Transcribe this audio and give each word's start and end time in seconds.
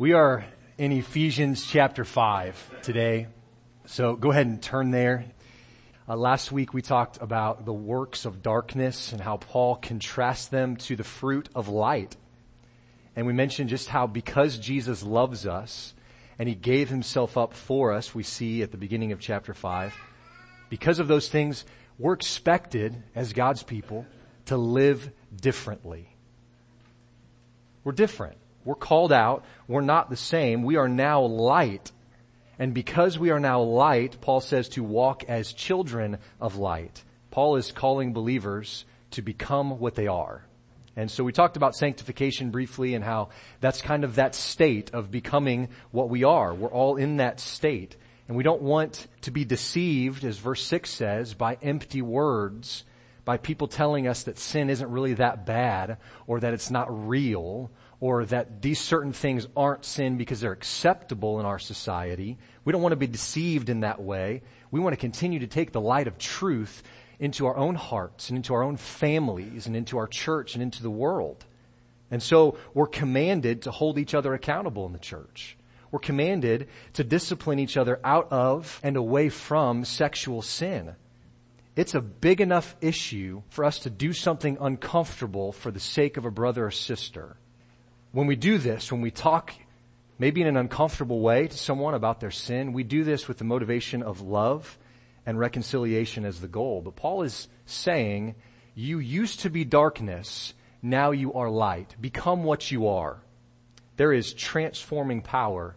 We 0.00 0.12
are 0.12 0.44
in 0.78 0.92
Ephesians 0.92 1.66
chapter 1.66 2.04
5 2.04 2.82
today. 2.82 3.26
So 3.86 4.14
go 4.14 4.30
ahead 4.30 4.46
and 4.46 4.62
turn 4.62 4.92
there. 4.92 5.24
Uh, 6.08 6.14
last 6.14 6.52
week 6.52 6.72
we 6.72 6.82
talked 6.82 7.20
about 7.20 7.64
the 7.64 7.72
works 7.72 8.24
of 8.24 8.40
darkness 8.40 9.10
and 9.10 9.20
how 9.20 9.38
Paul 9.38 9.74
contrasts 9.74 10.46
them 10.46 10.76
to 10.76 10.94
the 10.94 11.02
fruit 11.02 11.48
of 11.52 11.66
light. 11.66 12.16
And 13.16 13.26
we 13.26 13.32
mentioned 13.32 13.70
just 13.70 13.88
how 13.88 14.06
because 14.06 14.56
Jesus 14.56 15.02
loves 15.02 15.48
us 15.48 15.94
and 16.38 16.48
he 16.48 16.54
gave 16.54 16.88
himself 16.88 17.36
up 17.36 17.52
for 17.52 17.92
us, 17.92 18.14
we 18.14 18.22
see 18.22 18.62
at 18.62 18.70
the 18.70 18.78
beginning 18.78 19.10
of 19.10 19.18
chapter 19.18 19.52
5, 19.52 19.96
because 20.70 21.00
of 21.00 21.08
those 21.08 21.28
things, 21.28 21.64
we're 21.98 22.12
expected 22.12 23.02
as 23.16 23.32
God's 23.32 23.64
people 23.64 24.06
to 24.44 24.56
live 24.56 25.10
differently. 25.34 26.14
We're 27.82 27.90
different. 27.90 28.38
We're 28.68 28.74
called 28.74 29.14
out. 29.14 29.46
We're 29.66 29.80
not 29.80 30.10
the 30.10 30.16
same. 30.16 30.62
We 30.62 30.76
are 30.76 30.90
now 30.90 31.22
light. 31.22 31.90
And 32.58 32.74
because 32.74 33.18
we 33.18 33.30
are 33.30 33.40
now 33.40 33.62
light, 33.62 34.20
Paul 34.20 34.42
says 34.42 34.68
to 34.70 34.84
walk 34.84 35.24
as 35.26 35.54
children 35.54 36.18
of 36.38 36.56
light. 36.56 37.02
Paul 37.30 37.56
is 37.56 37.72
calling 37.72 38.12
believers 38.12 38.84
to 39.12 39.22
become 39.22 39.78
what 39.78 39.94
they 39.94 40.06
are. 40.06 40.44
And 40.96 41.10
so 41.10 41.24
we 41.24 41.32
talked 41.32 41.56
about 41.56 41.76
sanctification 41.76 42.50
briefly 42.50 42.92
and 42.94 43.02
how 43.02 43.30
that's 43.60 43.80
kind 43.80 44.04
of 44.04 44.16
that 44.16 44.34
state 44.34 44.90
of 44.92 45.10
becoming 45.10 45.70
what 45.90 46.10
we 46.10 46.24
are. 46.24 46.52
We're 46.52 46.68
all 46.68 46.96
in 46.96 47.16
that 47.16 47.40
state. 47.40 47.96
And 48.26 48.36
we 48.36 48.42
don't 48.42 48.60
want 48.60 49.06
to 49.22 49.30
be 49.30 49.46
deceived, 49.46 50.24
as 50.24 50.36
verse 50.36 50.62
6 50.62 50.90
says, 50.90 51.32
by 51.32 51.56
empty 51.62 52.02
words, 52.02 52.84
by 53.24 53.38
people 53.38 53.66
telling 53.66 54.06
us 54.06 54.24
that 54.24 54.38
sin 54.38 54.68
isn't 54.68 54.90
really 54.90 55.14
that 55.14 55.46
bad, 55.46 55.96
or 56.26 56.40
that 56.40 56.52
it's 56.52 56.70
not 56.70 57.08
real, 57.08 57.70
or 58.00 58.24
that 58.26 58.62
these 58.62 58.80
certain 58.80 59.12
things 59.12 59.48
aren't 59.56 59.84
sin 59.84 60.16
because 60.18 60.40
they're 60.40 60.52
acceptable 60.52 61.40
in 61.40 61.46
our 61.46 61.58
society. 61.58 62.38
We 62.64 62.72
don't 62.72 62.82
want 62.82 62.92
to 62.92 62.96
be 62.96 63.08
deceived 63.08 63.68
in 63.68 63.80
that 63.80 64.00
way. 64.00 64.42
We 64.70 64.80
want 64.80 64.92
to 64.92 65.00
continue 65.00 65.40
to 65.40 65.46
take 65.48 65.72
the 65.72 65.80
light 65.80 66.06
of 66.06 66.16
truth 66.18 66.82
into 67.18 67.46
our 67.46 67.56
own 67.56 67.74
hearts 67.74 68.28
and 68.28 68.36
into 68.36 68.54
our 68.54 68.62
own 68.62 68.76
families 68.76 69.66
and 69.66 69.74
into 69.74 69.98
our 69.98 70.06
church 70.06 70.54
and 70.54 70.62
into 70.62 70.82
the 70.82 70.90
world. 70.90 71.44
And 72.10 72.22
so 72.22 72.56
we're 72.72 72.86
commanded 72.86 73.62
to 73.62 73.72
hold 73.72 73.98
each 73.98 74.14
other 74.14 74.32
accountable 74.32 74.86
in 74.86 74.92
the 74.92 74.98
church. 74.98 75.56
We're 75.90 75.98
commanded 75.98 76.68
to 76.92 77.02
discipline 77.02 77.58
each 77.58 77.76
other 77.76 77.98
out 78.04 78.30
of 78.30 78.78
and 78.84 78.96
away 78.96 79.28
from 79.28 79.84
sexual 79.84 80.42
sin. 80.42 80.94
It's 81.74 81.94
a 81.94 82.00
big 82.00 82.40
enough 82.40 82.76
issue 82.80 83.42
for 83.48 83.64
us 83.64 83.80
to 83.80 83.90
do 83.90 84.12
something 84.12 84.58
uncomfortable 84.60 85.50
for 85.52 85.70
the 85.70 85.80
sake 85.80 86.16
of 86.16 86.24
a 86.24 86.30
brother 86.30 86.66
or 86.66 86.70
sister 86.70 87.36
when 88.12 88.26
we 88.26 88.36
do 88.36 88.58
this, 88.58 88.90
when 88.90 89.00
we 89.00 89.10
talk 89.10 89.52
maybe 90.18 90.40
in 90.40 90.46
an 90.46 90.56
uncomfortable 90.56 91.20
way 91.20 91.46
to 91.46 91.56
someone 91.56 91.94
about 91.94 92.20
their 92.20 92.30
sin, 92.30 92.72
we 92.72 92.82
do 92.82 93.04
this 93.04 93.28
with 93.28 93.38
the 93.38 93.44
motivation 93.44 94.02
of 94.02 94.20
love 94.20 94.78
and 95.26 95.38
reconciliation 95.38 96.24
as 96.24 96.40
the 96.40 96.48
goal. 96.48 96.80
But 96.82 96.96
Paul 96.96 97.22
is 97.22 97.48
saying, 97.66 98.34
you 98.74 98.98
used 98.98 99.40
to 99.40 99.50
be 99.50 99.64
darkness, 99.64 100.54
now 100.82 101.10
you 101.10 101.34
are 101.34 101.50
light. 101.50 101.94
Become 102.00 102.44
what 102.44 102.70
you 102.70 102.88
are. 102.88 103.20
There 103.96 104.12
is 104.12 104.32
transforming 104.32 105.22
power 105.22 105.76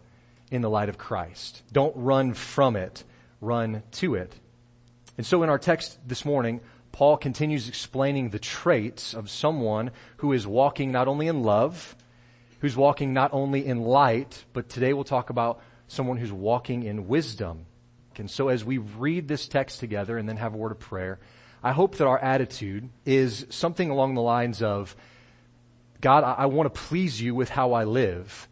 in 0.52 0.62
the 0.62 0.70
light 0.70 0.90
of 0.90 0.98
Christ. 0.98 1.64
Don't 1.72 1.96
run 1.96 2.34
from 2.34 2.76
it, 2.76 3.04
run 3.42 3.84
to 3.94 4.16
it. 4.16 4.34
And 5.18 5.26
so 5.26 5.44
in 5.44 5.50
our 5.50 5.60
text 5.60 5.98
this 6.08 6.24
morning, 6.24 6.62
Paul 6.92 7.18
continues 7.18 7.68
explaining 7.68 8.30
the 8.30 8.40
traits 8.40 9.14
of 9.14 9.30
someone 9.30 9.92
who 10.18 10.34
is 10.34 10.46
walking 10.46 10.92
not 10.92 11.08
only 11.08 11.28
in 11.28 11.44
love, 11.44 11.96
who's 12.62 12.78
walking 12.78 13.14
not 13.14 13.34
only 13.34 13.66
in 13.66 13.82
light, 13.82 14.46
but 14.54 14.70
today 14.70 14.94
we'll 14.94 15.04
talk 15.04 15.30
about 15.30 15.62
someone 15.88 16.18
who's 16.18 16.32
walking 16.32 16.84
in 16.84 17.08
wisdom. 17.08 17.66
And 18.18 18.30
so 18.30 18.50
as 18.50 18.64
we 18.64 18.78
read 18.78 19.28
this 19.28 19.48
text 19.48 19.80
together 19.80 20.18
and 20.18 20.30
then 20.30 20.38
have 20.38 20.54
a 20.54 20.58
word 20.58 20.72
of 20.72 20.80
prayer, 20.80 21.20
I 21.64 21.72
hope 21.72 21.96
that 21.96 22.08
our 22.08 22.20
attitude 22.20 22.90
is 23.04 23.48
something 23.50 23.90
along 23.90 24.14
the 24.14 24.22
lines 24.22 24.62
of, 24.62 24.96
God, 26.02 26.24
I, 26.24 26.34
I 26.34 26.46
want 26.46 26.74
to 26.74 26.82
please 26.82 27.20
you 27.20 27.34
with 27.34 27.50
how 27.50 27.74
I 27.74 27.84
live. 27.84 28.48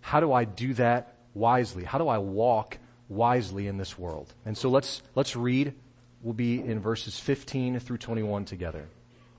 How 0.00 0.20
do 0.20 0.32
I 0.32 0.44
do 0.44 0.74
that 0.74 1.14
wisely? 1.34 1.84
How 1.84 1.98
do 1.98 2.08
I 2.08 2.18
walk 2.18 2.78
wisely 3.08 3.66
in 3.66 3.76
this 3.76 3.98
world? 3.98 4.32
And 4.46 4.56
so 4.56 4.70
let's, 4.70 5.02
let's 5.14 5.36
read. 5.36 5.74
We'll 6.22 6.34
be 6.34 6.60
in 6.60 6.80
verses 6.80 7.18
15 7.18 7.80
through 7.80 7.98
21 7.98 8.46
together. 8.46 8.88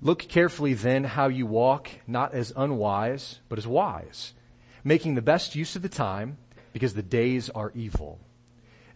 Look 0.03 0.19
carefully 0.19 0.73
then 0.73 1.05
how 1.05 1.29
you 1.29 1.45
walk, 1.45 1.89
not 2.05 2.33
as 2.33 2.51
unwise, 2.57 3.39
but 3.47 3.57
as 3.57 3.65
wise, 3.65 4.33
making 4.83 5.15
the 5.15 5.21
best 5.21 5.55
use 5.55 5.77
of 5.77 5.81
the 5.81 5.87
time, 5.87 6.37
because 6.73 6.93
the 6.93 7.01
days 7.01 7.49
are 7.49 7.71
evil. 7.73 8.19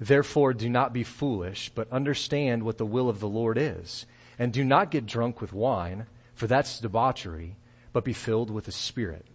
Therefore 0.01 0.53
do 0.53 0.69
not 0.69 0.91
be 0.91 1.06
foolish, 1.06 1.72
but 1.73 1.90
understand 1.94 2.63
what 2.63 2.78
the 2.78 2.85
will 2.85 3.07
of 3.07 3.22
the 3.22 3.29
Lord 3.29 3.57
is. 3.57 4.06
And 4.38 4.51
do 4.51 4.66
not 4.66 4.91
get 4.91 5.06
drunk 5.06 5.40
with 5.40 5.53
wine, 5.53 6.07
for 6.35 6.45
that's 6.45 6.81
debauchery, 6.81 7.56
but 7.94 8.03
be 8.03 8.12
filled 8.12 8.51
with 8.51 8.66
the 8.66 8.74
Spirit, 8.74 9.25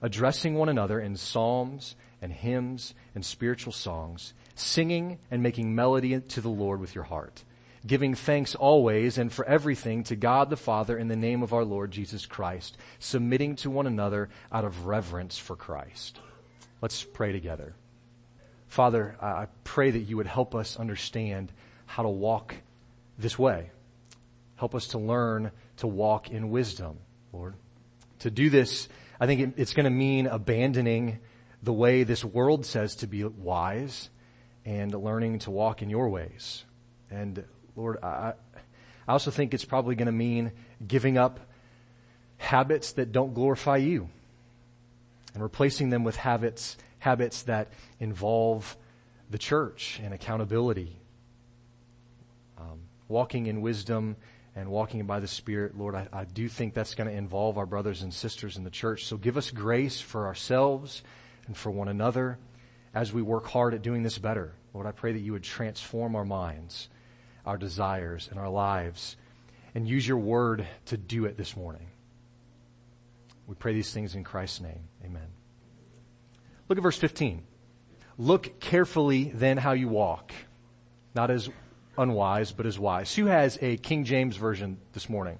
addressing 0.00 0.54
one 0.54 0.68
another 0.68 1.00
in 1.00 1.16
psalms 1.16 1.96
and 2.22 2.32
hymns 2.32 2.94
and 3.16 3.24
spiritual 3.24 3.72
songs, 3.72 4.32
singing 4.54 5.18
and 5.32 5.42
making 5.42 5.74
melody 5.74 6.20
to 6.20 6.40
the 6.40 6.48
Lord 6.48 6.78
with 6.78 6.94
your 6.94 7.04
heart 7.04 7.42
giving 7.86 8.14
thanks 8.14 8.54
always 8.54 9.18
and 9.18 9.32
for 9.32 9.44
everything 9.44 10.02
to 10.04 10.16
God 10.16 10.50
the 10.50 10.56
Father 10.56 10.98
in 10.98 11.08
the 11.08 11.16
name 11.16 11.42
of 11.42 11.52
our 11.52 11.64
Lord 11.64 11.90
Jesus 11.90 12.26
Christ, 12.26 12.76
submitting 12.98 13.56
to 13.56 13.70
one 13.70 13.86
another 13.86 14.28
out 14.50 14.64
of 14.64 14.86
reverence 14.86 15.38
for 15.38 15.56
Christ. 15.56 16.18
Let's 16.80 17.04
pray 17.04 17.32
together. 17.32 17.74
Father, 18.68 19.16
I 19.20 19.46
pray 19.64 19.90
that 19.90 20.00
you 20.00 20.16
would 20.16 20.26
help 20.26 20.54
us 20.54 20.76
understand 20.76 21.52
how 21.86 22.02
to 22.02 22.08
walk 22.08 22.54
this 23.18 23.38
way. 23.38 23.70
Help 24.56 24.74
us 24.74 24.88
to 24.88 24.98
learn 24.98 25.52
to 25.78 25.86
walk 25.86 26.30
in 26.30 26.50
wisdom, 26.50 26.98
Lord. 27.32 27.54
To 28.20 28.30
do 28.30 28.50
this, 28.50 28.88
I 29.20 29.26
think 29.26 29.54
it's 29.56 29.72
going 29.72 29.84
to 29.84 29.90
mean 29.90 30.26
abandoning 30.26 31.18
the 31.62 31.72
way 31.72 32.02
this 32.02 32.24
world 32.24 32.66
says 32.66 32.96
to 32.96 33.06
be 33.06 33.24
wise 33.24 34.10
and 34.64 34.92
learning 34.92 35.40
to 35.40 35.50
walk 35.50 35.82
in 35.82 35.90
your 35.90 36.08
ways. 36.08 36.64
And 37.10 37.44
Lord, 37.76 38.02
I, 38.02 38.32
I 39.06 39.12
also 39.12 39.30
think 39.30 39.54
it's 39.54 39.64
probably 39.64 39.94
going 39.94 40.06
to 40.06 40.12
mean 40.12 40.52
giving 40.86 41.18
up 41.18 41.40
habits 42.38 42.92
that 42.92 43.12
don't 43.12 43.34
glorify 43.34 43.76
you 43.76 44.08
and 45.34 45.42
replacing 45.42 45.90
them 45.90 46.02
with 46.02 46.16
habits, 46.16 46.76
habits 46.98 47.42
that 47.42 47.68
involve 48.00 48.76
the 49.30 49.38
church 49.38 50.00
and 50.02 50.14
accountability. 50.14 50.96
Um, 52.58 52.80
walking 53.08 53.46
in 53.46 53.60
wisdom 53.60 54.16
and 54.54 54.70
walking 54.70 55.04
by 55.06 55.20
the 55.20 55.28
Spirit, 55.28 55.76
Lord, 55.76 55.94
I, 55.94 56.08
I 56.12 56.24
do 56.24 56.48
think 56.48 56.72
that's 56.72 56.94
going 56.94 57.08
to 57.08 57.14
involve 57.14 57.58
our 57.58 57.66
brothers 57.66 58.02
and 58.02 58.12
sisters 58.12 58.56
in 58.56 58.64
the 58.64 58.70
church. 58.70 59.04
So 59.04 59.16
give 59.16 59.36
us 59.36 59.50
grace 59.50 60.00
for 60.00 60.26
ourselves 60.26 61.02
and 61.46 61.56
for 61.56 61.70
one 61.70 61.88
another 61.88 62.38
as 62.94 63.12
we 63.12 63.20
work 63.20 63.46
hard 63.46 63.74
at 63.74 63.82
doing 63.82 64.02
this 64.02 64.16
better. 64.16 64.54
Lord, 64.72 64.86
I 64.86 64.92
pray 64.92 65.12
that 65.12 65.20
you 65.20 65.32
would 65.32 65.42
transform 65.42 66.16
our 66.16 66.24
minds 66.24 66.88
our 67.46 67.56
desires 67.56 68.28
and 68.30 68.38
our 68.38 68.48
lives 68.48 69.16
and 69.74 69.86
use 69.86 70.06
your 70.06 70.18
word 70.18 70.66
to 70.86 70.96
do 70.96 71.24
it 71.26 71.36
this 71.36 71.56
morning. 71.56 71.86
We 73.46 73.54
pray 73.54 73.74
these 73.74 73.92
things 73.92 74.14
in 74.14 74.24
Christ's 74.24 74.60
name. 74.60 74.88
Amen. 75.04 75.28
Look 76.68 76.78
at 76.78 76.82
verse 76.82 76.98
15. 76.98 77.42
Look 78.18 78.58
carefully 78.60 79.30
then 79.34 79.58
how 79.58 79.72
you 79.72 79.88
walk, 79.88 80.32
not 81.14 81.30
as 81.30 81.48
unwise, 81.98 82.52
but 82.52 82.66
as 82.66 82.78
wise. 82.78 83.14
Who 83.14 83.26
has 83.26 83.58
a 83.60 83.76
King 83.76 84.04
James 84.04 84.36
version 84.36 84.78
this 84.92 85.08
morning? 85.08 85.38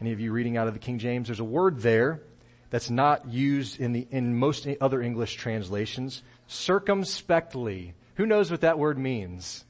Any 0.00 0.12
of 0.12 0.20
you 0.20 0.32
reading 0.32 0.56
out 0.56 0.66
of 0.66 0.72
the 0.72 0.80
King 0.80 0.98
James? 0.98 1.28
There's 1.28 1.40
a 1.40 1.44
word 1.44 1.80
there 1.80 2.22
that's 2.70 2.88
not 2.88 3.28
used 3.28 3.80
in 3.80 3.92
the, 3.92 4.06
in 4.10 4.36
most 4.36 4.66
other 4.80 5.02
English 5.02 5.34
translations. 5.34 6.22
Circumspectly. 6.46 7.94
Who 8.14 8.26
knows 8.26 8.50
what 8.50 8.62
that 8.62 8.78
word 8.78 8.96
means? 8.96 9.64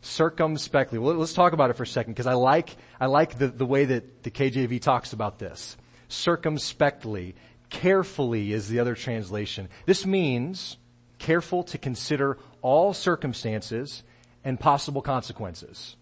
Circumspectly. 0.00 0.98
Well, 0.98 1.14
let's 1.14 1.34
talk 1.34 1.52
about 1.52 1.70
it 1.70 1.76
for 1.76 1.82
a 1.82 1.86
second 1.86 2.12
because 2.12 2.26
I 2.26 2.34
like, 2.34 2.76
I 3.00 3.06
like 3.06 3.38
the, 3.38 3.48
the 3.48 3.66
way 3.66 3.84
that 3.86 4.22
the 4.22 4.30
KJV 4.30 4.80
talks 4.80 5.12
about 5.12 5.38
this. 5.38 5.76
Circumspectly. 6.08 7.34
Carefully 7.68 8.52
is 8.52 8.68
the 8.68 8.80
other 8.80 8.94
translation. 8.94 9.68
This 9.86 10.04
means 10.04 10.76
careful 11.18 11.62
to 11.64 11.78
consider 11.78 12.38
all 12.62 12.92
circumstances 12.92 14.02
and 14.42 14.58
possible 14.58 15.02
consequences. 15.02 15.96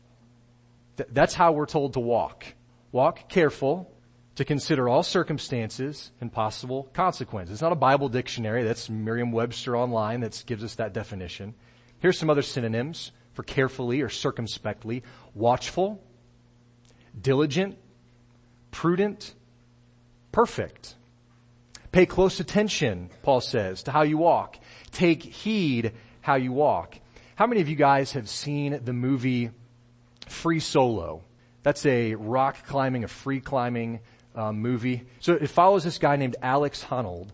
Th- 0.96 1.08
that's 1.12 1.34
how 1.34 1.52
we're 1.52 1.66
told 1.66 1.94
to 1.94 2.00
walk. 2.00 2.46
Walk 2.92 3.28
careful 3.28 3.92
to 4.36 4.44
consider 4.44 4.88
all 4.88 5.02
circumstances 5.02 6.12
and 6.20 6.32
possible 6.32 6.88
consequences. 6.94 7.54
It's 7.54 7.62
not 7.62 7.72
a 7.72 7.76
Bible 7.76 8.08
dictionary. 8.08 8.62
That's 8.62 8.88
Merriam-Webster 8.88 9.76
online 9.76 10.20
that 10.20 10.42
gives 10.46 10.62
us 10.62 10.76
that 10.76 10.94
definition. 10.94 11.54
Here's 11.98 12.18
some 12.18 12.30
other 12.30 12.42
synonyms 12.42 13.10
for 13.38 13.44
carefully 13.44 14.00
or 14.00 14.08
circumspectly, 14.08 15.04
watchful, 15.32 16.02
diligent, 17.22 17.78
prudent, 18.72 19.32
perfect. 20.32 20.96
Pay 21.92 22.04
close 22.04 22.40
attention, 22.40 23.10
Paul 23.22 23.40
says, 23.40 23.84
to 23.84 23.92
how 23.92 24.02
you 24.02 24.18
walk. 24.18 24.58
Take 24.90 25.22
heed 25.22 25.92
how 26.20 26.34
you 26.34 26.50
walk. 26.50 26.98
How 27.36 27.46
many 27.46 27.60
of 27.60 27.68
you 27.68 27.76
guys 27.76 28.10
have 28.14 28.28
seen 28.28 28.80
the 28.84 28.92
movie 28.92 29.50
Free 30.26 30.58
Solo? 30.58 31.22
That's 31.62 31.86
a 31.86 32.16
rock 32.16 32.66
climbing, 32.66 33.04
a 33.04 33.08
free 33.08 33.40
climbing 33.40 34.00
um, 34.34 34.58
movie. 34.58 35.04
So 35.20 35.34
it 35.34 35.46
follows 35.46 35.84
this 35.84 35.98
guy 35.98 36.16
named 36.16 36.34
Alex 36.42 36.82
Honnold, 36.82 37.28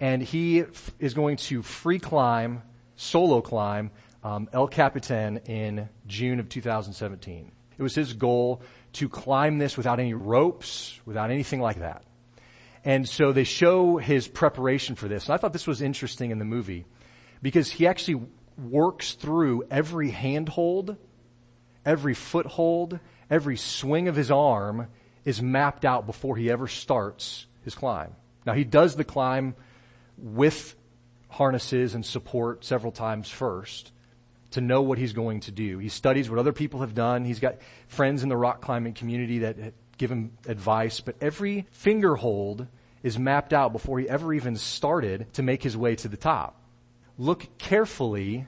and 0.00 0.22
he 0.22 0.62
f- 0.62 0.92
is 0.98 1.12
going 1.12 1.36
to 1.36 1.60
free 1.60 1.98
climb, 1.98 2.62
solo 2.96 3.42
climb, 3.42 3.90
um, 4.22 4.48
El 4.52 4.68
Capitan 4.68 5.38
in 5.46 5.88
June 6.06 6.40
of 6.40 6.48
2017. 6.48 7.52
It 7.76 7.82
was 7.82 7.94
his 7.94 8.12
goal 8.12 8.62
to 8.94 9.08
climb 9.08 9.58
this 9.58 9.76
without 9.76 9.98
any 9.98 10.14
ropes, 10.14 11.00
without 11.04 11.30
anything 11.30 11.60
like 11.60 11.80
that. 11.80 12.04
And 12.84 13.08
so 13.08 13.32
they 13.32 13.44
show 13.44 13.96
his 13.96 14.28
preparation 14.28 14.96
for 14.96 15.08
this. 15.08 15.26
And 15.26 15.34
I 15.34 15.36
thought 15.36 15.52
this 15.52 15.66
was 15.66 15.82
interesting 15.82 16.30
in 16.30 16.38
the 16.38 16.44
movie 16.44 16.84
because 17.40 17.70
he 17.70 17.86
actually 17.86 18.26
works 18.58 19.14
through 19.14 19.64
every 19.70 20.10
handhold, 20.10 20.96
every 21.86 22.14
foothold, 22.14 22.98
every 23.30 23.56
swing 23.56 24.08
of 24.08 24.16
his 24.16 24.30
arm 24.30 24.88
is 25.24 25.40
mapped 25.40 25.84
out 25.84 26.06
before 26.06 26.36
he 26.36 26.50
ever 26.50 26.66
starts 26.66 27.46
his 27.62 27.74
climb. 27.74 28.14
Now 28.44 28.54
he 28.54 28.64
does 28.64 28.96
the 28.96 29.04
climb 29.04 29.54
with 30.18 30.74
harnesses 31.28 31.94
and 31.94 32.04
support 32.04 32.64
several 32.64 32.92
times 32.92 33.28
first 33.28 33.92
to 34.52 34.60
know 34.60 34.82
what 34.82 34.98
he's 34.98 35.12
going 35.12 35.40
to 35.40 35.50
do. 35.50 35.78
He 35.78 35.88
studies 35.88 36.30
what 36.30 36.38
other 36.38 36.52
people 36.52 36.80
have 36.80 36.94
done. 36.94 37.24
He's 37.24 37.40
got 37.40 37.56
friends 37.88 38.22
in 38.22 38.28
the 38.28 38.36
rock 38.36 38.60
climbing 38.60 38.94
community 38.94 39.40
that 39.40 39.56
give 39.98 40.10
him 40.10 40.32
advice, 40.46 41.00
but 41.00 41.16
every 41.20 41.66
finger 41.72 42.16
hold 42.16 42.66
is 43.02 43.18
mapped 43.18 43.52
out 43.52 43.72
before 43.72 43.98
he 43.98 44.08
ever 44.08 44.32
even 44.32 44.56
started 44.56 45.32
to 45.34 45.42
make 45.42 45.62
his 45.62 45.76
way 45.76 45.96
to 45.96 46.08
the 46.08 46.16
top. 46.16 46.60
Look 47.18 47.58
carefully, 47.58 48.46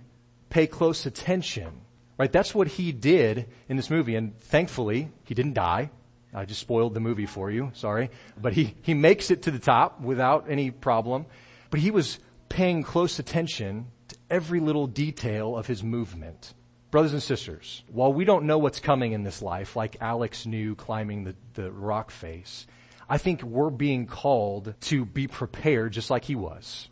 pay 0.50 0.66
close 0.66 1.06
attention. 1.06 1.80
Right? 2.16 2.30
That's 2.30 2.54
what 2.54 2.68
he 2.68 2.92
did 2.92 3.46
in 3.68 3.76
this 3.76 3.90
movie, 3.90 4.14
and 4.14 4.38
thankfully, 4.38 5.10
he 5.24 5.34
didn't 5.34 5.54
die. 5.54 5.90
I 6.32 6.44
just 6.44 6.60
spoiled 6.60 6.94
the 6.94 7.00
movie 7.00 7.26
for 7.26 7.50
you, 7.50 7.70
sorry. 7.74 8.10
But 8.40 8.52
he, 8.52 8.74
he 8.82 8.94
makes 8.94 9.30
it 9.30 9.42
to 9.42 9.50
the 9.50 9.58
top 9.58 10.00
without 10.00 10.46
any 10.48 10.70
problem. 10.70 11.26
But 11.70 11.80
he 11.80 11.90
was 11.90 12.18
paying 12.48 12.82
close 12.82 13.18
attention 13.18 13.86
every 14.30 14.60
little 14.60 14.86
detail 14.86 15.56
of 15.56 15.66
his 15.66 15.82
movement. 15.82 16.54
Brothers 16.90 17.12
and 17.12 17.22
sisters, 17.22 17.82
while 17.88 18.12
we 18.12 18.24
don't 18.24 18.44
know 18.44 18.58
what's 18.58 18.78
coming 18.78 19.12
in 19.12 19.24
this 19.24 19.42
life, 19.42 19.74
like 19.74 19.96
Alex 20.00 20.46
knew 20.46 20.76
climbing 20.76 21.24
the, 21.24 21.34
the 21.54 21.72
rock 21.72 22.10
face, 22.10 22.66
I 23.08 23.18
think 23.18 23.42
we're 23.42 23.70
being 23.70 24.06
called 24.06 24.74
to 24.82 25.04
be 25.04 25.26
prepared 25.26 25.92
just 25.92 26.10
like 26.10 26.24
he 26.24 26.36
was. 26.36 26.88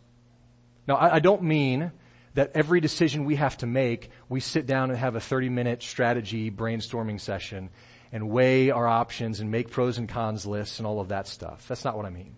Now, 0.89 0.97
I, 0.97 1.15
I 1.15 1.19
don't 1.21 1.43
mean 1.45 1.93
that 2.35 2.51
every 2.55 2.81
decision 2.81 3.25
we 3.25 3.37
have 3.37 3.57
to 3.59 3.67
make, 3.67 4.11
we 4.29 4.41
sit 4.41 4.67
down 4.67 4.91
and 4.91 4.99
have 4.99 5.15
a 5.15 5.21
30 5.21 5.49
minute 5.51 5.83
strategy 5.83 6.51
brainstorming 6.51 7.21
session 7.21 7.71
and 8.11 8.29
weigh 8.29 8.71
our 8.71 8.87
options 8.87 9.41
and 9.41 9.51
make 9.51 9.71
pros 9.71 9.99
and 9.99 10.09
cons 10.09 10.45
lists 10.45 10.79
and 10.79 10.87
all 10.87 11.01
of 11.01 11.09
that 11.09 11.27
stuff. 11.27 11.67
That's 11.69 11.85
not 11.85 11.97
what 11.97 12.07
I 12.07 12.11
mean. 12.11 12.37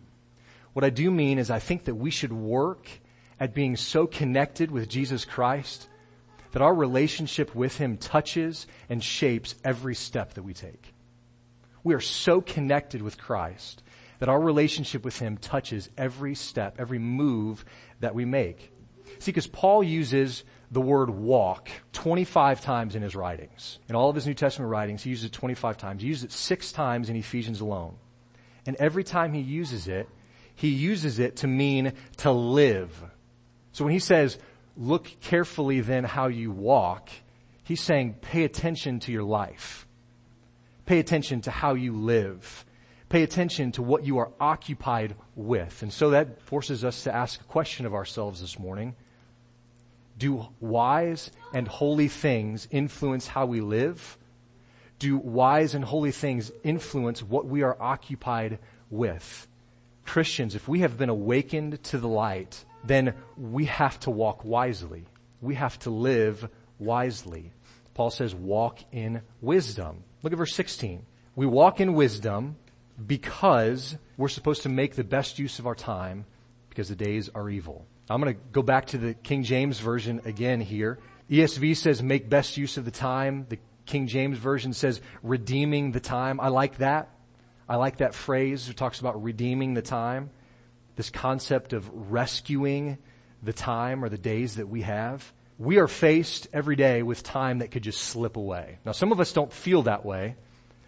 What 0.73 0.85
I 0.85 0.91
do 0.91 1.11
mean 1.11 1.39
is 1.39 1.51
I 1.51 1.61
think 1.61 1.85
that 1.85 1.95
we 1.95 2.11
should 2.11 2.33
work 2.33 2.89
at 3.39 3.55
being 3.55 3.77
so 3.77 4.07
connected 4.07 4.71
with 4.71 4.89
Jesus 4.89 5.25
Christ 5.25 5.89
that 6.53 6.63
our 6.63 6.75
relationship 6.75 7.55
with 7.55 7.79
Him 7.79 7.97
touches 7.97 8.67
and 8.89 9.03
shapes 9.03 9.55
every 9.65 9.95
step 9.95 10.35
that 10.35 10.43
we 10.43 10.55
take. 10.55 10.95
We 11.83 11.95
are 11.95 12.01
so 12.01 12.41
connected 12.41 13.03
with 13.03 13.19
Christ 13.19 13.83
that 14.21 14.29
our 14.29 14.41
relationship 14.41 15.05
with 15.05 15.19
Him 15.19 15.37
touches 15.37 15.91
every 15.99 16.35
step, 16.35 16.77
every 16.79 16.99
move 16.99 17.65
that 18.01 18.15
we 18.15 18.25
make. 18.25 18.73
See, 19.19 19.31
because 19.31 19.47
Paul 19.47 19.83
uses 19.83 20.45
the 20.71 20.81
word 20.81 21.11
walk 21.11 21.69
25 21.93 22.61
times 22.61 22.97
in 22.97 23.03
his 23.03 23.15
writings. 23.15 23.79
In 23.89 23.95
all 23.95 24.09
of 24.09 24.17
his 24.17 24.27
New 24.27 24.35
Testament 24.35 24.71
writings, 24.71 25.03
he 25.03 25.11
uses 25.11 25.27
it 25.27 25.33
25 25.33 25.77
times. 25.77 26.03
He 26.03 26.09
uses 26.09 26.25
it 26.25 26.33
six 26.33 26.73
times 26.73 27.09
in 27.09 27.17
Ephesians 27.17 27.61
alone. 27.61 27.97
And 28.67 28.77
every 28.77 29.05
time 29.05 29.33
he 29.33 29.41
uses 29.41 29.89
it, 29.89 30.09
he 30.55 30.69
uses 30.69 31.19
it 31.19 31.37
to 31.37 31.47
mean 31.47 31.93
to 32.19 32.33
live. 32.33 33.03
So 33.75 33.85
when 33.85 33.93
he 33.93 33.99
says, 33.99 34.39
look 34.77 35.11
carefully 35.21 35.81
then 35.81 36.05
how 36.05 36.29
you 36.29 36.53
walk, 36.53 37.11
he's 37.65 37.83
saying 37.83 38.15
pay 38.23 38.45
attention 38.45 39.01
to 39.01 39.13
your 39.13 39.25
life. 39.25 39.87
Pay 40.87 41.01
attention 41.01 41.41
to 41.43 41.51
how 41.51 41.75
you 41.75 41.93
live. 41.93 42.65
Pay 43.09 43.25
attention 43.25 43.73
to 43.73 43.83
what 43.83 44.07
you 44.07 44.19
are 44.19 44.31
occupied 44.39 45.17
with. 45.35 45.83
And 45.83 45.93
so 45.93 46.11
that 46.11 46.41
forces 46.43 46.85
us 46.85 47.03
to 47.03 47.15
ask 47.15 47.41
a 47.41 47.45
question 47.45 47.85
of 47.85 47.95
ourselves 47.95 48.41
this 48.41 48.61
morning. 48.61 48.95
Do 50.17 50.47
wise 50.61 51.33
and 51.53 51.67
holy 51.67 52.09
things 52.09 52.69
influence 52.71 53.27
how 53.27 53.47
we 53.47 53.61
live? 53.61 54.17
Do 55.01 55.17
wise 55.17 55.75
and 55.75 55.85
holy 55.85 56.13
things 56.13 56.53
influence 56.63 57.25
what 57.25 57.47
we 57.47 57.65
are 57.65 57.77
occupied 57.83 58.61
with? 58.89 59.49
Christians, 60.05 60.55
if 60.55 60.69
we 60.69 60.81
have 60.81 60.97
been 60.97 61.09
awakened 61.09 61.83
to 61.85 61.99
the 61.99 62.07
light, 62.07 62.65
then 62.87 63.15
we 63.37 63.65
have 63.67 63.99
to 64.01 64.11
walk 64.11 64.45
wisely. 64.45 65.05
We 65.41 65.55
have 65.55 65.79
to 65.81 65.91
live 65.91 66.49
wisely. 66.79 67.53
Paul 67.95 68.11
says, 68.11 68.35
walk 68.35 68.81
in 68.93 69.23
wisdom. 69.41 70.05
Look 70.23 70.33
at 70.33 70.39
verse 70.39 70.55
16. 70.55 71.05
We 71.37 71.47
walk 71.47 71.81
in 71.81 71.95
wisdom 71.95 72.57
because 73.05 73.97
we're 74.17 74.29
supposed 74.29 74.63
to 74.63 74.69
make 74.69 74.95
the 74.95 75.05
best 75.05 75.39
use 75.39 75.59
of 75.59 75.67
our 75.67 75.75
time 75.75 76.27
because 76.69 76.89
the 76.89 76.97
days 76.97 77.31
are 77.35 77.49
evil. 77.49 77.87
I'm 78.11 78.21
going 78.21 78.35
to 78.35 78.41
go 78.53 78.63
back 78.63 78.87
to 78.87 78.99
the 78.99 79.15
King 79.15 79.43
James 79.45 79.79
Version 79.81 80.21
again 80.25 80.61
here. 80.61 80.99
ESV 81.31 81.77
says 81.77 82.03
make 82.03 82.29
best 82.29 82.57
use 82.57 82.77
of 82.77 82.85
the 82.85 82.91
time. 82.91 83.47
The 83.49 83.59
King 83.87 84.07
James 84.07 84.39
Version 84.39 84.73
says 84.73 85.01
redeeming 85.23 85.93
the 85.93 86.01
time. 86.01 86.41
I 86.41 86.49
like 86.49 86.79
that. 86.79 87.11
I 87.69 87.77
like 87.77 87.99
that 87.99 88.15
phrase. 88.15 88.69
It 88.69 88.77
talks 88.77 89.01
about 89.01 89.23
redeeming 89.23 89.75
the 89.75 89.83
time 89.83 90.31
this 90.97 91.11
concept 91.11 91.73
of 91.73 91.91
rescuing 92.11 92.99
the 93.43 93.53
time 93.53 94.05
or 94.05 94.09
the 94.09 94.19
days 94.19 94.57
that 94.57 94.69
we 94.69 94.83
have. 94.83 95.33
We 95.59 95.79
are 95.79 95.89
faced 95.89 96.49
every 96.53 96.77
day 96.77 97.03
with 97.03 97.23
time 97.23 97.59
that 97.59 97.71
could 97.71 97.83
just 97.83 98.01
slip 98.01 98.37
away. 98.37 98.79
Now, 98.85 98.93
some 98.93 99.13
of 99.13 99.21
us 99.21 99.33
don't 99.33 99.53
feel 99.53 99.83
that 99.83 100.05
way. 100.05 100.37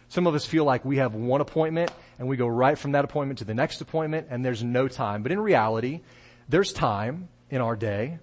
Some 0.09 0.27
of 0.27 0.35
us 0.35 0.47
feel 0.47 0.65
like 0.65 0.85
we 0.85 0.99
have 0.99 1.15
one 1.15 1.41
appointment 1.41 1.91
and 2.19 2.29
we 2.29 2.37
go 2.37 2.47
right 2.47 2.79
from 2.79 2.93
that 2.93 3.05
appointment 3.05 3.39
to 3.39 3.45
the 3.45 3.55
next 3.55 3.81
appointment 3.81 4.29
and 4.31 4.45
there's 4.45 4.63
no 4.63 4.89
time. 4.89 5.23
But 5.23 5.33
in 5.33 5.41
reality, 5.41 6.01
there's 6.49 6.73
time 6.73 7.29
in 7.51 7.61
our 7.61 7.77
day, 7.77 8.19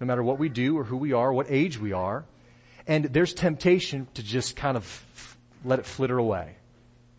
no 0.00 0.06
matter 0.06 0.22
what 0.22 0.38
we 0.38 0.48
do 0.48 0.78
or 0.78 0.84
who 0.84 0.96
we 0.96 1.12
are, 1.12 1.32
what 1.32 1.46
age 1.48 1.78
we 1.78 1.92
are. 1.92 2.24
And 2.86 3.06
there's 3.06 3.32
temptation 3.32 4.08
to 4.14 4.22
just 4.22 4.56
kind 4.56 4.76
of 4.76 5.36
let 5.64 5.78
it 5.78 5.86
flitter 5.86 6.18
away. 6.18 6.56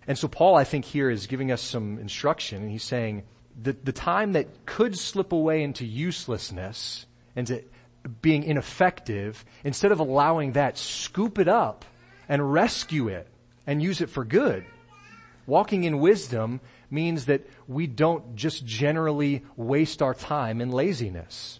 And 0.07 0.17
so 0.17 0.27
Paul, 0.27 0.55
I 0.55 0.63
think 0.63 0.85
here 0.85 1.09
is 1.09 1.27
giving 1.27 1.51
us 1.51 1.61
some 1.61 1.97
instruction 1.97 2.61
and 2.61 2.71
he's 2.71 2.83
saying, 2.83 3.23
the, 3.61 3.73
the 3.73 3.91
time 3.91 4.33
that 4.33 4.65
could 4.65 4.97
slip 4.97 5.31
away 5.31 5.63
into 5.63 5.85
uselessness, 5.85 7.05
into 7.35 7.63
being 8.21 8.43
ineffective, 8.43 9.45
instead 9.63 9.91
of 9.91 9.99
allowing 9.99 10.53
that, 10.53 10.77
scoop 10.77 11.39
it 11.39 11.47
up 11.47 11.85
and 12.27 12.53
rescue 12.53 13.07
it 13.07 13.27
and 13.65 13.81
use 13.81 14.01
it 14.01 14.09
for 14.09 14.25
good. 14.25 14.65
Walking 15.45 15.83
in 15.83 15.99
wisdom 15.99 16.61
means 16.89 17.25
that 17.25 17.47
we 17.67 17.87
don't 17.87 18.35
just 18.35 18.65
generally 18.65 19.43
waste 19.55 20.01
our 20.01 20.13
time 20.13 20.61
in 20.61 20.71
laziness. 20.71 21.59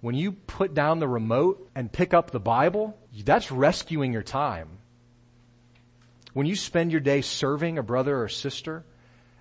When 0.00 0.14
you 0.14 0.32
put 0.32 0.74
down 0.74 0.98
the 0.98 1.08
remote 1.08 1.68
and 1.74 1.90
pick 1.90 2.12
up 2.12 2.30
the 2.30 2.40
Bible, 2.40 2.96
that's 3.24 3.50
rescuing 3.50 4.12
your 4.12 4.22
time. 4.22 4.78
When 6.34 6.46
you 6.46 6.56
spend 6.56 6.92
your 6.92 7.00
day 7.00 7.20
serving 7.20 7.78
a 7.78 7.82
brother 7.82 8.20
or 8.22 8.28
sister, 8.28 8.84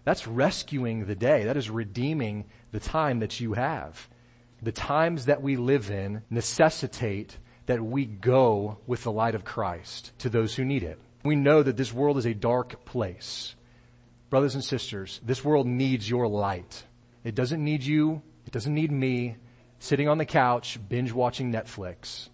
that's 0.03 0.27
rescuing 0.27 1.05
the 1.05 1.15
day. 1.15 1.45
That 1.45 1.57
is 1.57 1.69
redeeming 1.69 2.45
the 2.71 2.79
time 2.79 3.19
that 3.19 3.39
you 3.39 3.53
have. 3.53 4.09
The 4.61 4.71
times 4.71 5.25
that 5.25 5.41
we 5.41 5.55
live 5.55 5.89
in 5.91 6.23
necessitate 6.29 7.37
that 7.65 7.81
we 7.81 8.05
go 8.05 8.77
with 8.85 9.03
the 9.03 9.11
light 9.11 9.35
of 9.35 9.45
Christ 9.45 10.11
to 10.19 10.29
those 10.29 10.55
who 10.55 10.65
need 10.65 10.83
it. 10.83 10.99
We 11.23 11.35
know 11.35 11.63
that 11.63 11.77
this 11.77 11.93
world 11.93 12.17
is 12.17 12.25
a 12.25 12.33
dark 12.33 12.83
place. 12.83 13.55
Brothers 14.29 14.55
and 14.55 14.63
sisters, 14.63 15.21
this 15.23 15.43
world 15.43 15.67
needs 15.67 16.09
your 16.09 16.27
light. 16.27 16.83
It 17.23 17.35
doesn't 17.35 17.63
need 17.63 17.83
you. 17.83 18.21
It 18.45 18.51
doesn't 18.51 18.73
need 18.73 18.91
me 18.91 19.37
sitting 19.79 20.09
on 20.09 20.17
the 20.17 20.25
couch 20.25 20.79
binge 20.89 21.13
watching 21.13 21.51
Netflix. 21.51 22.29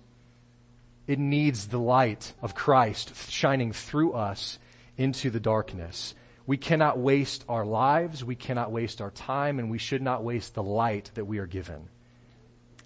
It 1.07 1.19
needs 1.19 1.67
the 1.67 1.79
light 1.79 2.33
of 2.41 2.55
Christ 2.55 3.31
shining 3.31 3.71
through 3.71 4.13
us 4.13 4.59
into 4.97 5.29
the 5.29 5.39
darkness. 5.39 6.13
We 6.50 6.58
cannot 6.58 6.98
waste 6.98 7.46
our 7.48 7.63
lives, 7.63 8.25
we 8.25 8.34
cannot 8.34 8.72
waste 8.72 9.01
our 9.01 9.12
time, 9.12 9.60
and 9.60 9.70
we 9.70 9.77
should 9.77 10.01
not 10.01 10.24
waste 10.24 10.56
the 10.56 10.63
light 10.63 11.12
that 11.13 11.25
we 11.25 11.38
are 11.38 11.46
given. 11.46 11.89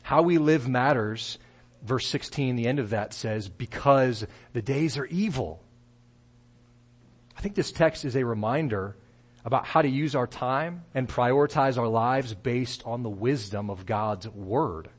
How 0.01 0.21
we 0.21 0.37
live 0.37 0.67
matters. 0.67 1.37
Verse 1.81 2.05
16, 2.07 2.57
the 2.57 2.67
end 2.67 2.79
of 2.79 2.89
that 2.89 3.13
says, 3.13 3.47
because 3.47 4.27
the 4.51 4.61
days 4.61 4.97
are 4.97 5.05
evil. 5.05 5.63
I 7.37 7.41
think 7.41 7.55
this 7.55 7.71
text 7.71 8.03
is 8.03 8.17
a 8.17 8.25
reminder 8.25 8.97
about 9.45 9.65
how 9.65 9.81
to 9.81 9.87
use 9.87 10.13
our 10.13 10.27
time 10.27 10.83
and 10.93 11.07
prioritize 11.07 11.77
our 11.77 11.87
lives 11.87 12.33
based 12.33 12.83
on 12.85 13.01
the 13.01 13.09
wisdom 13.09 13.69
of 13.69 13.85
God's 13.85 14.27
Word, 14.27 14.89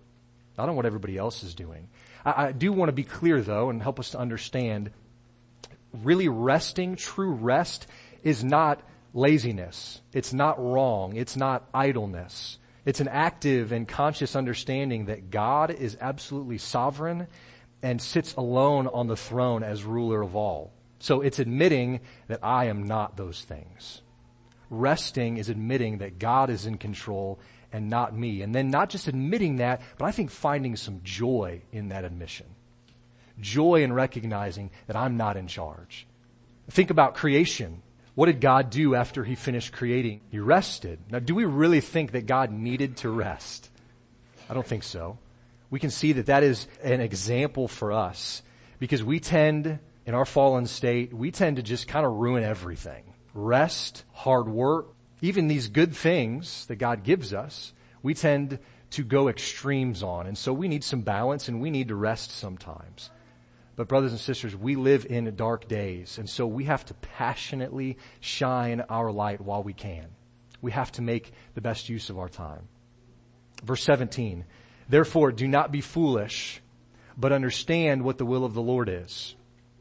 not 0.56 0.70
on 0.70 0.76
what 0.76 0.86
everybody 0.86 1.18
else 1.18 1.42
is 1.42 1.54
doing. 1.54 1.88
I, 2.24 2.46
I 2.46 2.52
do 2.52 2.72
want 2.72 2.88
to 2.88 2.94
be 2.94 3.04
clear 3.04 3.42
though 3.42 3.68
and 3.68 3.82
help 3.82 4.00
us 4.00 4.12
to 4.12 4.18
understand 4.18 4.90
really 6.02 6.28
resting, 6.28 6.96
true 6.96 7.30
rest 7.30 7.86
is 8.24 8.42
not 8.42 8.82
laziness. 9.12 10.00
It's 10.12 10.32
not 10.32 10.60
wrong. 10.60 11.14
It's 11.14 11.36
not 11.36 11.68
idleness. 11.72 12.58
It's 12.84 13.00
an 13.00 13.08
active 13.08 13.70
and 13.70 13.86
conscious 13.86 14.34
understanding 14.34 15.06
that 15.06 15.30
God 15.30 15.70
is 15.70 15.96
absolutely 16.00 16.58
sovereign 16.58 17.28
and 17.82 18.00
sits 18.00 18.34
alone 18.34 18.88
on 18.88 19.06
the 19.06 19.16
throne 19.16 19.62
as 19.62 19.84
ruler 19.84 20.22
of 20.22 20.34
all. 20.34 20.72
So 20.98 21.20
it's 21.20 21.38
admitting 21.38 22.00
that 22.28 22.40
I 22.42 22.66
am 22.66 22.86
not 22.86 23.16
those 23.16 23.42
things. 23.42 24.02
Resting 24.70 25.36
is 25.36 25.48
admitting 25.48 25.98
that 25.98 26.18
God 26.18 26.50
is 26.50 26.66
in 26.66 26.78
control 26.78 27.38
and 27.72 27.90
not 27.90 28.16
me. 28.16 28.42
And 28.42 28.54
then 28.54 28.70
not 28.70 28.88
just 28.88 29.08
admitting 29.08 29.56
that, 29.56 29.82
but 29.98 30.06
I 30.06 30.12
think 30.12 30.30
finding 30.30 30.76
some 30.76 31.00
joy 31.04 31.62
in 31.72 31.88
that 31.88 32.04
admission. 32.04 32.46
Joy 33.40 33.82
in 33.82 33.92
recognizing 33.92 34.70
that 34.86 34.96
I'm 34.96 35.16
not 35.16 35.36
in 35.36 35.46
charge. 35.46 36.06
Think 36.70 36.90
about 36.90 37.14
creation. 37.14 37.82
What 38.14 38.26
did 38.26 38.40
God 38.40 38.70
do 38.70 38.94
after 38.94 39.24
he 39.24 39.34
finished 39.34 39.72
creating? 39.72 40.20
He 40.30 40.38
rested. 40.38 41.00
Now, 41.10 41.18
do 41.18 41.34
we 41.34 41.44
really 41.44 41.80
think 41.80 42.12
that 42.12 42.26
God 42.26 42.52
needed 42.52 42.98
to 42.98 43.08
rest? 43.08 43.70
I 44.48 44.54
don't 44.54 44.66
think 44.66 44.84
so. 44.84 45.18
We 45.70 45.80
can 45.80 45.90
see 45.90 46.12
that 46.12 46.26
that 46.26 46.44
is 46.44 46.68
an 46.82 47.00
example 47.00 47.66
for 47.66 47.92
us 47.92 48.42
because 48.78 49.02
we 49.02 49.18
tend, 49.18 49.80
in 50.06 50.14
our 50.14 50.24
fallen 50.24 50.66
state, 50.66 51.12
we 51.12 51.32
tend 51.32 51.56
to 51.56 51.62
just 51.62 51.88
kind 51.88 52.06
of 52.06 52.12
ruin 52.12 52.44
everything. 52.44 53.02
Rest, 53.32 54.04
hard 54.12 54.48
work, 54.48 54.94
even 55.20 55.48
these 55.48 55.68
good 55.68 55.96
things 55.96 56.66
that 56.66 56.76
God 56.76 57.02
gives 57.02 57.34
us, 57.34 57.72
we 58.02 58.14
tend 58.14 58.60
to 58.90 59.02
go 59.02 59.28
extremes 59.28 60.04
on. 60.04 60.26
And 60.28 60.38
so 60.38 60.52
we 60.52 60.68
need 60.68 60.84
some 60.84 61.00
balance 61.00 61.48
and 61.48 61.60
we 61.60 61.70
need 61.70 61.88
to 61.88 61.96
rest 61.96 62.30
sometimes. 62.30 63.10
But 63.76 63.88
brothers 63.88 64.12
and 64.12 64.20
sisters, 64.20 64.54
we 64.54 64.76
live 64.76 65.06
in 65.06 65.34
dark 65.34 65.66
days, 65.66 66.18
and 66.18 66.28
so 66.30 66.46
we 66.46 66.64
have 66.64 66.84
to 66.86 66.94
passionately 66.94 67.98
shine 68.20 68.82
our 68.88 69.10
light 69.10 69.40
while 69.40 69.62
we 69.62 69.72
can. 69.72 70.06
We 70.62 70.70
have 70.72 70.92
to 70.92 71.02
make 71.02 71.32
the 71.54 71.60
best 71.60 71.88
use 71.88 72.08
of 72.08 72.18
our 72.18 72.28
time. 72.28 72.68
Verse 73.64 73.82
17, 73.82 74.44
therefore 74.88 75.32
do 75.32 75.48
not 75.48 75.72
be 75.72 75.80
foolish, 75.80 76.60
but 77.16 77.32
understand 77.32 78.02
what 78.02 78.18
the 78.18 78.26
will 78.26 78.44
of 78.44 78.54
the 78.54 78.62
Lord 78.62 78.88
is. 78.88 79.34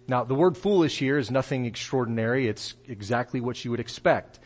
Now, 0.08 0.24
the 0.24 0.36
word 0.36 0.58
foolish 0.58 1.00
here 1.00 1.18
is 1.18 1.32
nothing 1.32 1.66
extraordinary. 1.66 2.48
It's 2.48 2.76
exactly 2.88 3.40
what 3.40 3.64
you 3.64 3.72
would 3.72 3.80
expect. 3.80 4.40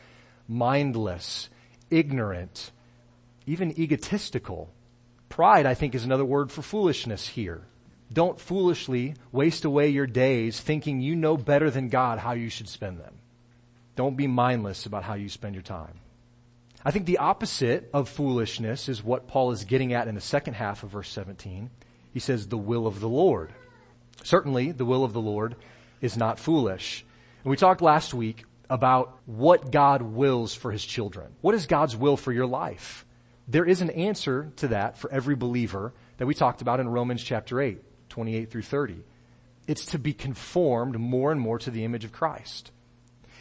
Mindless, 0.47 1.49
ignorant, 1.89 2.71
even 3.45 3.79
egotistical. 3.79 4.71
Pride, 5.29 5.65
I 5.65 5.73
think, 5.73 5.95
is 5.95 6.05
another 6.05 6.25
word 6.25 6.51
for 6.51 6.61
foolishness 6.61 7.27
here. 7.27 7.65
Don't 8.11 8.39
foolishly 8.39 9.15
waste 9.31 9.65
away 9.65 9.89
your 9.89 10.07
days 10.07 10.59
thinking 10.59 11.01
you 11.01 11.15
know 11.15 11.37
better 11.37 11.69
than 11.69 11.89
God 11.89 12.19
how 12.19 12.31
you 12.31 12.49
should 12.49 12.69
spend 12.69 12.99
them. 12.99 13.15
Don't 13.95 14.15
be 14.15 14.27
mindless 14.27 14.85
about 14.85 15.03
how 15.03 15.15
you 15.15 15.27
spend 15.27 15.55
your 15.55 15.63
time. 15.63 15.99
I 16.85 16.91
think 16.91 17.05
the 17.05 17.17
opposite 17.17 17.89
of 17.93 18.07
foolishness 18.07 18.87
is 18.87 19.03
what 19.03 19.27
Paul 19.27 19.51
is 19.51 19.65
getting 19.65 19.93
at 19.93 20.07
in 20.07 20.15
the 20.15 20.21
second 20.21 20.53
half 20.53 20.83
of 20.83 20.91
verse 20.91 21.09
17. 21.09 21.69
He 22.13 22.19
says, 22.19 22.47
the 22.47 22.57
will 22.57 22.87
of 22.87 22.99
the 22.99 23.09
Lord. 23.09 23.53
Certainly, 24.23 24.71
the 24.73 24.85
will 24.85 25.03
of 25.03 25.13
the 25.13 25.21
Lord 25.21 25.55
is 25.99 26.15
not 26.15 26.39
foolish. 26.39 27.05
And 27.43 27.51
we 27.51 27.57
talked 27.57 27.81
last 27.81 28.13
week 28.13 28.45
about 28.69 29.17
what 29.25 29.71
God 29.71 30.01
wills 30.01 30.53
for 30.53 30.71
his 30.71 30.85
children. 30.85 31.27
What 31.41 31.55
is 31.55 31.65
God's 31.65 31.95
will 31.95 32.17
for 32.17 32.31
your 32.31 32.45
life? 32.45 33.05
There 33.47 33.65
is 33.65 33.81
an 33.81 33.89
answer 33.89 34.51
to 34.57 34.69
that 34.69 34.97
for 34.97 35.11
every 35.11 35.35
believer 35.35 35.93
that 36.17 36.25
we 36.25 36.33
talked 36.33 36.61
about 36.61 36.79
in 36.79 36.89
Romans 36.89 37.23
chapter 37.23 37.61
8. 37.61 37.81
28 38.17 38.49
through 38.49 38.63
30. 38.63 39.03
It's 39.67 39.85
to 39.85 39.99
be 39.99 40.11
conformed 40.11 40.99
more 40.99 41.31
and 41.31 41.39
more 41.39 41.59
to 41.59 41.69
the 41.69 41.85
image 41.85 42.03
of 42.03 42.11
Christ. 42.11 42.71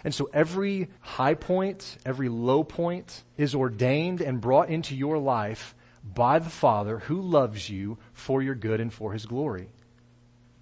And 0.04 0.14
so 0.14 0.28
every 0.34 0.88
high 1.00 1.32
point, 1.32 1.96
every 2.04 2.28
low 2.28 2.62
point 2.62 3.24
is 3.38 3.54
ordained 3.54 4.20
and 4.20 4.38
brought 4.38 4.68
into 4.68 4.94
your 4.94 5.16
life 5.16 5.74
by 6.04 6.40
the 6.40 6.50
Father 6.50 6.98
who 6.98 7.22
loves 7.22 7.70
you 7.70 7.96
for 8.12 8.42
your 8.42 8.54
good 8.54 8.78
and 8.78 8.92
for 8.92 9.14
his 9.14 9.24
glory. 9.24 9.70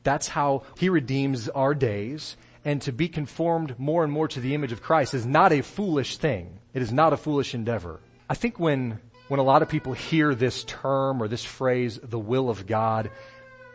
That's 0.04 0.28
how 0.28 0.62
he 0.78 0.88
redeems 0.88 1.48
our 1.48 1.74
days. 1.74 2.36
And 2.64 2.80
to 2.82 2.92
be 2.92 3.08
conformed 3.08 3.80
more 3.80 4.04
and 4.04 4.12
more 4.12 4.28
to 4.28 4.38
the 4.38 4.54
image 4.54 4.70
of 4.70 4.80
Christ 4.80 5.12
is 5.12 5.26
not 5.26 5.50
a 5.50 5.60
foolish 5.60 6.18
thing. 6.18 6.60
It 6.72 6.82
is 6.82 6.92
not 6.92 7.12
a 7.12 7.16
foolish 7.16 7.52
endeavor. 7.52 7.98
I 8.30 8.34
think 8.34 8.60
when, 8.60 9.00
when 9.26 9.40
a 9.40 9.42
lot 9.42 9.62
of 9.62 9.68
people 9.68 9.92
hear 9.92 10.36
this 10.36 10.62
term 10.62 11.20
or 11.20 11.26
this 11.26 11.44
phrase, 11.44 11.98
the 12.00 12.16
will 12.16 12.48
of 12.48 12.68
God, 12.68 13.10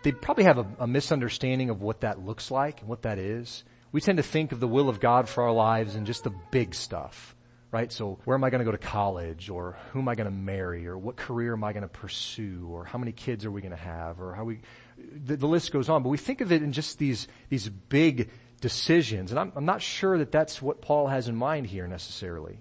they 0.03 0.11
probably 0.11 0.45
have 0.45 0.57
a, 0.57 0.67
a 0.79 0.87
misunderstanding 0.87 1.69
of 1.69 1.81
what 1.81 2.01
that 2.01 2.23
looks 2.23 2.51
like 2.51 2.81
and 2.81 2.89
what 2.89 3.03
that 3.03 3.19
is. 3.19 3.63
We 3.91 4.01
tend 4.01 4.17
to 4.17 4.23
think 4.23 4.51
of 4.51 4.59
the 4.59 4.67
will 4.67 4.89
of 4.89 4.99
God 4.99 5.27
for 5.27 5.43
our 5.43 5.51
lives 5.51 5.95
and 5.95 6.05
just 6.05 6.23
the 6.23 6.33
big 6.51 6.75
stuff, 6.75 7.35
right? 7.71 7.91
So 7.91 8.19
where 8.23 8.35
am 8.35 8.43
I 8.43 8.49
going 8.49 8.59
to 8.59 8.65
go 8.65 8.71
to 8.71 8.77
college 8.77 9.49
or 9.49 9.77
who 9.91 9.99
am 9.99 10.07
I 10.07 10.15
going 10.15 10.29
to 10.29 10.35
marry 10.35 10.87
or 10.87 10.97
what 10.97 11.15
career 11.15 11.53
am 11.53 11.63
I 11.63 11.73
going 11.73 11.83
to 11.83 11.89
pursue 11.89 12.67
or 12.69 12.85
how 12.85 12.99
many 12.99 13.11
kids 13.11 13.45
are 13.45 13.51
we 13.51 13.61
going 13.61 13.71
to 13.71 13.77
have 13.77 14.21
or 14.21 14.35
how 14.35 14.43
we, 14.43 14.61
the, 14.97 15.37
the, 15.37 15.47
list 15.47 15.71
goes 15.71 15.89
on, 15.89 16.03
but 16.03 16.09
we 16.09 16.17
think 16.17 16.41
of 16.41 16.51
it 16.51 16.61
in 16.61 16.71
just 16.71 16.99
these, 16.99 17.27
these 17.49 17.67
big 17.67 18.29
decisions. 18.61 19.31
And 19.31 19.39
I'm, 19.39 19.51
I'm 19.55 19.65
not 19.65 19.81
sure 19.81 20.19
that 20.19 20.31
that's 20.31 20.61
what 20.61 20.81
Paul 20.81 21.07
has 21.07 21.27
in 21.27 21.35
mind 21.35 21.65
here 21.65 21.87
necessarily. 21.87 22.59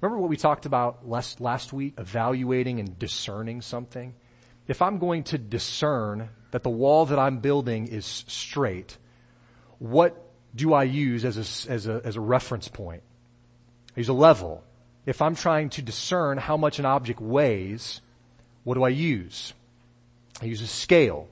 Remember 0.00 0.20
what 0.20 0.30
we 0.30 0.36
talked 0.36 0.66
about 0.66 1.08
last, 1.08 1.40
last 1.40 1.72
week? 1.72 1.94
Evaluating 1.98 2.78
and 2.78 2.98
discerning 2.98 3.62
something? 3.62 4.14
If 4.66 4.80
I'm 4.80 4.98
going 4.98 5.24
to 5.24 5.38
discern 5.38 6.30
that 6.50 6.62
the 6.62 6.70
wall 6.70 7.06
that 7.06 7.18
I'm 7.18 7.38
building 7.38 7.88
is 7.88 8.24
straight, 8.26 8.96
what 9.78 10.20
do 10.54 10.72
I 10.72 10.84
use 10.84 11.24
as 11.24 11.36
a, 11.36 11.70
as 11.70 11.86
a, 11.86 12.00
as 12.04 12.16
a 12.16 12.20
reference 12.20 12.68
point? 12.68 13.02
I 13.96 14.00
use 14.00 14.08
a 14.08 14.14
level. 14.14 14.64
If 15.06 15.20
I'm 15.20 15.34
trying 15.34 15.70
to 15.70 15.82
discern 15.82 16.38
how 16.38 16.56
much 16.56 16.78
an 16.78 16.86
object 16.86 17.20
weighs, 17.20 18.00
what 18.62 18.74
do 18.74 18.82
I 18.82 18.88
use? 18.88 19.52
I 20.40 20.46
use 20.46 20.62
a 20.62 20.66
scale. 20.66 21.28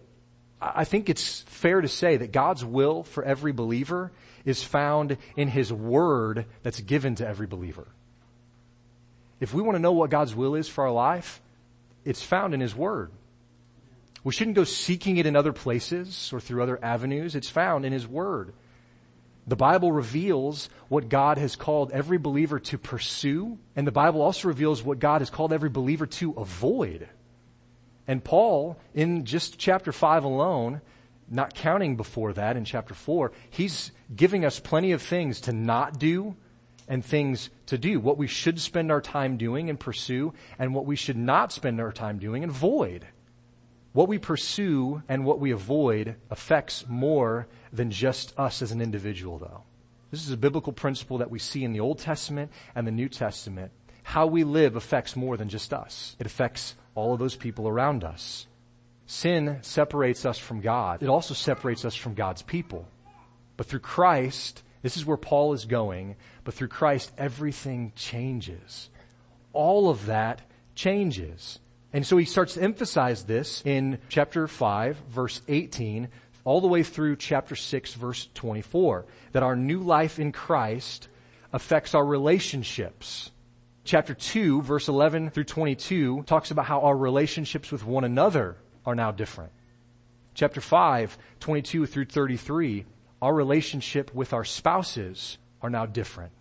I 0.60 0.84
think 0.84 1.08
it's 1.08 1.40
fair 1.42 1.80
to 1.80 1.88
say 1.88 2.18
that 2.18 2.30
God's 2.30 2.64
will 2.64 3.02
for 3.02 3.24
every 3.24 3.52
believer 3.52 4.12
is 4.44 4.62
found 4.62 5.16
in 5.36 5.48
His 5.48 5.72
Word 5.72 6.46
that's 6.62 6.80
given 6.80 7.16
to 7.16 7.26
every 7.26 7.46
believer. 7.46 7.86
If 9.40 9.52
we 9.52 9.62
want 9.62 9.74
to 9.74 9.80
know 9.80 9.92
what 9.92 10.10
God's 10.10 10.34
will 10.34 10.54
is 10.54 10.68
for 10.68 10.84
our 10.84 10.92
life, 10.92 11.40
it's 12.04 12.22
found 12.22 12.54
in 12.54 12.60
His 12.60 12.76
Word. 12.76 13.10
We 14.24 14.32
shouldn't 14.32 14.56
go 14.56 14.64
seeking 14.64 15.16
it 15.16 15.26
in 15.26 15.34
other 15.34 15.52
places 15.52 16.30
or 16.32 16.40
through 16.40 16.62
other 16.62 16.82
avenues. 16.82 17.34
It's 17.34 17.50
found 17.50 17.84
in 17.84 17.92
His 17.92 18.06
Word. 18.06 18.52
The 19.46 19.56
Bible 19.56 19.90
reveals 19.90 20.68
what 20.88 21.08
God 21.08 21.38
has 21.38 21.56
called 21.56 21.90
every 21.90 22.18
believer 22.18 22.60
to 22.60 22.78
pursue, 22.78 23.58
and 23.74 23.86
the 23.86 23.92
Bible 23.92 24.22
also 24.22 24.46
reveals 24.46 24.84
what 24.84 25.00
God 25.00 25.20
has 25.20 25.30
called 25.30 25.52
every 25.52 25.68
believer 25.68 26.06
to 26.06 26.32
avoid. 26.32 27.08
And 28.06 28.22
Paul, 28.22 28.78
in 28.94 29.24
just 29.24 29.58
chapter 29.58 29.90
5 29.90 30.22
alone, 30.22 30.80
not 31.28 31.54
counting 31.54 31.96
before 31.96 32.32
that 32.34 32.56
in 32.56 32.64
chapter 32.64 32.94
4, 32.94 33.32
he's 33.50 33.90
giving 34.14 34.44
us 34.44 34.60
plenty 34.60 34.92
of 34.92 35.02
things 35.02 35.40
to 35.42 35.52
not 35.52 35.98
do 35.98 36.36
and 36.86 37.04
things 37.04 37.50
to 37.66 37.78
do. 37.78 37.98
What 37.98 38.18
we 38.18 38.26
should 38.28 38.60
spend 38.60 38.92
our 38.92 39.00
time 39.00 39.38
doing 39.38 39.70
and 39.70 39.80
pursue, 39.80 40.34
and 40.58 40.74
what 40.74 40.86
we 40.86 40.94
should 40.94 41.16
not 41.16 41.52
spend 41.52 41.80
our 41.80 41.92
time 41.92 42.18
doing 42.18 42.44
and 42.44 42.50
avoid. 42.50 43.06
What 43.92 44.08
we 44.08 44.18
pursue 44.18 45.02
and 45.08 45.25
what 45.25 45.38
we 45.38 45.50
avoid 45.50 46.16
affects 46.30 46.87
more 46.88 47.46
than 47.72 47.90
just 47.90 48.38
us 48.38 48.62
as 48.62 48.72
an 48.72 48.80
individual 48.80 49.38
though. 49.38 49.62
This 50.11 50.25
is 50.25 50.30
a 50.30 50.37
biblical 50.37 50.72
principle 50.72 51.18
that 51.18 51.30
we 51.30 51.38
see 51.38 51.64
in 51.64 51.72
the 51.72 51.80
Old 51.80 51.99
Testament 51.99 52.52
and 52.75 52.87
the 52.87 52.92
New 52.92 53.08
Testament. 53.08 53.72
How 54.02 54.26
we 54.26 54.44
live 54.44 54.76
affects 54.76 55.16
more 55.16 55.37
than 55.37 55.49
just 55.49 55.72
us. 55.72 56.16
It 56.18 56.26
affects 56.26 56.75
all 56.94 57.12
of 57.12 57.18
those 57.18 57.37
people 57.37 57.68
around 57.68 58.04
us. 58.04 58.46
Sin 59.06 59.58
separates 59.62 60.25
us 60.25 60.38
from 60.38 60.61
God. 60.61 61.02
It 61.02 61.08
also 61.08 61.34
separates 61.34 61.84
us 61.84 61.94
from 61.94 62.14
God's 62.14 62.42
people. 62.42 62.87
But 63.56 63.66
through 63.66 63.80
Christ, 63.80 64.62
this 64.82 64.96
is 64.96 65.06
where 65.06 65.16
Paul 65.16 65.52
is 65.52 65.64
going, 65.64 66.16
but 66.44 66.54
through 66.54 66.68
Christ, 66.68 67.12
everything 67.16 67.92
changes. 67.94 68.90
All 69.52 69.88
of 69.88 70.06
that 70.06 70.42
changes. 70.75 71.58
And 71.92 72.06
so 72.06 72.16
he 72.16 72.25
starts 72.25 72.54
to 72.54 72.62
emphasize 72.62 73.25
this 73.25 73.62
in 73.64 73.99
chapter 74.08 74.49
5, 74.49 74.96
verse 75.11 75.42
18, 75.46 76.08
all 76.44 76.61
the 76.61 76.68
way 76.68 76.82
through 76.82 77.16
chapter 77.16 77.54
6, 77.54 77.94
verse 77.94 78.28
24, 78.34 79.04
that 79.32 79.42
our 79.42 79.56
new 79.56 79.80
life 79.80 80.18
in 80.18 80.32
Christ 80.32 81.08
affects 81.52 81.94
our 81.94 82.04
relationships. 82.04 83.30
Chapter 83.84 84.14
2, 84.14 84.62
verse 84.62 84.88
11 84.88 85.30
through 85.30 85.44
22 85.44 86.22
talks 86.22 86.50
about 86.50 86.66
how 86.66 86.80
our 86.80 86.96
relationships 86.96 87.70
with 87.70 87.84
one 87.84 88.04
another 88.04 88.56
are 88.87 88.94
now 88.94 89.11
different. 89.11 89.52
Chapter 90.34 90.61
5, 90.61 91.18
22 91.40 91.87
through 91.87 92.06
33, 92.06 92.87
our 93.20 93.34
relationship 93.34 94.14
with 94.14 94.32
our 94.32 94.44
spouses 94.44 95.37
are 95.61 95.70
now 95.70 95.84
different. 95.84 96.32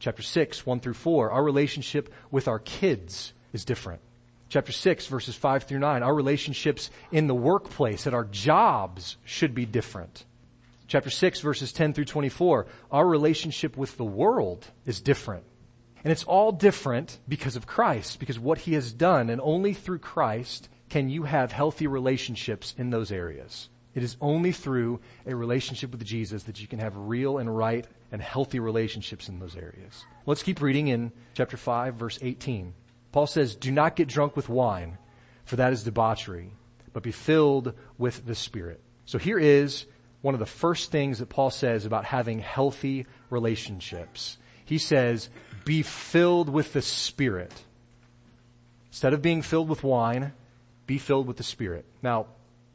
Chapter 0.00 0.22
6, 0.22 0.66
1 0.66 0.80
through 0.80 0.94
4, 0.94 1.30
our 1.30 1.44
relationship 1.44 2.12
with 2.30 2.48
our 2.48 2.58
kids 2.58 3.32
is 3.52 3.64
different. 3.64 4.00
Chapter 4.48 4.72
6, 4.72 5.06
verses 5.08 5.34
5 5.34 5.64
through 5.64 5.80
9, 5.80 6.02
our 6.02 6.14
relationships 6.14 6.90
in 7.10 7.26
the 7.26 7.34
workplace, 7.34 8.06
at 8.06 8.14
our 8.14 8.24
jobs, 8.24 9.16
should 9.24 9.54
be 9.54 9.66
different. 9.66 10.24
Chapter 10.86 11.10
6, 11.10 11.40
verses 11.40 11.72
10 11.72 11.94
through 11.94 12.04
24, 12.04 12.66
our 12.92 13.06
relationship 13.06 13.76
with 13.76 13.96
the 13.96 14.04
world 14.04 14.66
is 14.84 15.00
different. 15.00 15.44
And 16.04 16.12
it's 16.12 16.22
all 16.22 16.52
different 16.52 17.18
because 17.26 17.56
of 17.56 17.66
Christ, 17.66 18.20
because 18.20 18.38
what 18.38 18.58
He 18.58 18.74
has 18.74 18.92
done, 18.92 19.28
and 19.28 19.40
only 19.40 19.74
through 19.74 19.98
Christ 19.98 20.68
can 20.88 21.08
you 21.08 21.24
have 21.24 21.50
healthy 21.50 21.88
relationships 21.88 22.72
in 22.78 22.90
those 22.90 23.10
areas. 23.10 23.68
It 23.96 24.04
is 24.04 24.16
only 24.20 24.52
through 24.52 25.00
a 25.26 25.34
relationship 25.34 25.90
with 25.90 26.04
Jesus 26.04 26.44
that 26.44 26.60
you 26.60 26.68
can 26.68 26.78
have 26.78 26.96
real 26.96 27.38
and 27.38 27.56
right 27.56 27.84
and 28.12 28.22
healthy 28.22 28.60
relationships 28.60 29.28
in 29.28 29.40
those 29.40 29.56
areas. 29.56 30.04
Let's 30.26 30.44
keep 30.44 30.60
reading 30.60 30.88
in 30.88 31.10
chapter 31.34 31.56
5, 31.56 31.94
verse 31.94 32.18
18. 32.22 32.74
Paul 33.16 33.26
says, 33.26 33.54
Do 33.54 33.72
not 33.72 33.96
get 33.96 34.08
drunk 34.08 34.36
with 34.36 34.50
wine, 34.50 34.98
for 35.46 35.56
that 35.56 35.72
is 35.72 35.84
debauchery, 35.84 36.52
but 36.92 37.02
be 37.02 37.12
filled 37.12 37.72
with 37.96 38.26
the 38.26 38.34
Spirit. 38.34 38.78
So 39.06 39.16
here 39.16 39.38
is 39.38 39.86
one 40.20 40.34
of 40.34 40.38
the 40.38 40.44
first 40.44 40.90
things 40.90 41.20
that 41.20 41.30
Paul 41.30 41.48
says 41.48 41.86
about 41.86 42.04
having 42.04 42.40
healthy 42.40 43.06
relationships. 43.30 44.36
He 44.66 44.76
says, 44.76 45.30
Be 45.64 45.80
filled 45.80 46.50
with 46.50 46.74
the 46.74 46.82
Spirit. 46.82 47.54
Instead 48.88 49.14
of 49.14 49.22
being 49.22 49.40
filled 49.40 49.70
with 49.70 49.82
wine, 49.82 50.34
be 50.86 50.98
filled 50.98 51.26
with 51.26 51.38
the 51.38 51.42
Spirit. 51.42 51.86
Now, 52.02 52.26